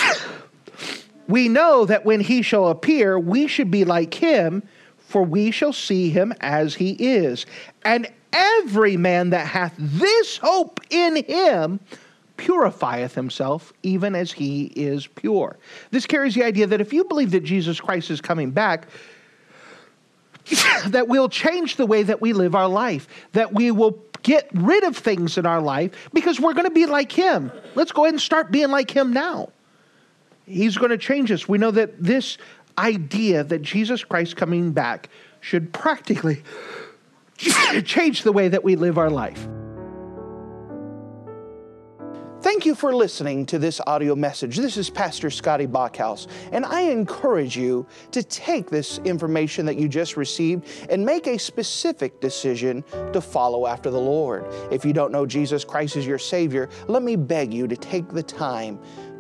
we 1.28 1.48
know 1.48 1.84
that 1.86 2.04
when 2.04 2.20
he 2.20 2.42
shall 2.42 2.68
appear, 2.68 3.18
we 3.18 3.46
should 3.46 3.70
be 3.70 3.84
like 3.84 4.14
him, 4.14 4.62
for 4.98 5.22
we 5.22 5.50
shall 5.50 5.72
see 5.72 6.10
him 6.10 6.32
as 6.40 6.74
he 6.74 6.92
is. 6.92 7.46
And 7.84 8.08
every 8.32 8.96
man 8.96 9.30
that 9.30 9.46
hath 9.46 9.74
this 9.78 10.38
hope 10.38 10.80
in 10.90 11.24
him 11.24 11.80
purifieth 12.36 13.14
himself, 13.14 13.72
even 13.82 14.14
as 14.14 14.32
he 14.32 14.64
is 14.74 15.06
pure. 15.06 15.58
This 15.90 16.06
carries 16.06 16.34
the 16.34 16.44
idea 16.44 16.66
that 16.66 16.80
if 16.80 16.92
you 16.92 17.04
believe 17.04 17.30
that 17.32 17.44
Jesus 17.44 17.80
Christ 17.80 18.10
is 18.10 18.20
coming 18.20 18.50
back, 18.50 18.88
that 20.88 21.08
we'll 21.08 21.28
change 21.28 21.76
the 21.76 21.86
way 21.86 22.02
that 22.02 22.20
we 22.20 22.32
live 22.32 22.54
our 22.54 22.68
life, 22.68 23.06
that 23.32 23.52
we 23.52 23.70
will 23.70 24.02
get 24.22 24.48
rid 24.54 24.84
of 24.84 24.96
things 24.96 25.38
in 25.38 25.46
our 25.46 25.60
life 25.60 26.10
because 26.12 26.40
we're 26.40 26.54
going 26.54 26.64
to 26.64 26.70
be 26.70 26.86
like 26.86 27.12
him. 27.12 27.52
Let's 27.74 27.92
go 27.92 28.04
ahead 28.04 28.14
and 28.14 28.20
start 28.20 28.50
being 28.50 28.70
like 28.70 28.90
him 28.90 29.12
now. 29.12 29.50
He's 30.46 30.76
going 30.76 30.90
to 30.90 30.98
change 30.98 31.30
us. 31.30 31.48
We 31.48 31.58
know 31.58 31.70
that 31.70 32.02
this 32.02 32.38
idea 32.78 33.44
that 33.44 33.62
Jesus 33.62 34.04
Christ 34.04 34.36
coming 34.36 34.72
back 34.72 35.08
should 35.40 35.72
practically 35.72 36.42
change 37.84 38.22
the 38.22 38.32
way 38.32 38.48
that 38.48 38.64
we 38.64 38.76
live 38.76 38.98
our 38.98 39.10
life. 39.10 39.48
Thank 42.42 42.66
you 42.66 42.74
for 42.74 42.92
listening 42.92 43.46
to 43.46 43.58
this 43.60 43.80
audio 43.86 44.16
message. 44.16 44.56
This 44.56 44.76
is 44.76 44.90
Pastor 44.90 45.30
Scotty 45.30 45.68
Bachhaus, 45.68 46.26
and 46.50 46.66
I 46.66 46.80
encourage 46.80 47.56
you 47.56 47.86
to 48.10 48.22
take 48.24 48.68
this 48.68 48.98
information 49.04 49.64
that 49.66 49.76
you 49.76 49.88
just 49.88 50.16
received 50.16 50.66
and 50.90 51.06
make 51.06 51.28
a 51.28 51.38
specific 51.38 52.20
decision 52.20 52.82
to 53.12 53.20
follow 53.20 53.68
after 53.68 53.90
the 53.90 54.00
Lord. 54.00 54.44
If 54.72 54.84
you 54.84 54.92
don't 54.92 55.12
know 55.12 55.24
Jesus 55.24 55.64
Christ 55.64 55.96
as 55.96 56.04
your 56.04 56.18
Savior, 56.18 56.68
let 56.88 57.04
me 57.04 57.14
beg 57.14 57.54
you 57.54 57.68
to 57.68 57.76
take 57.76 58.08
the 58.08 58.24
time 58.24 58.80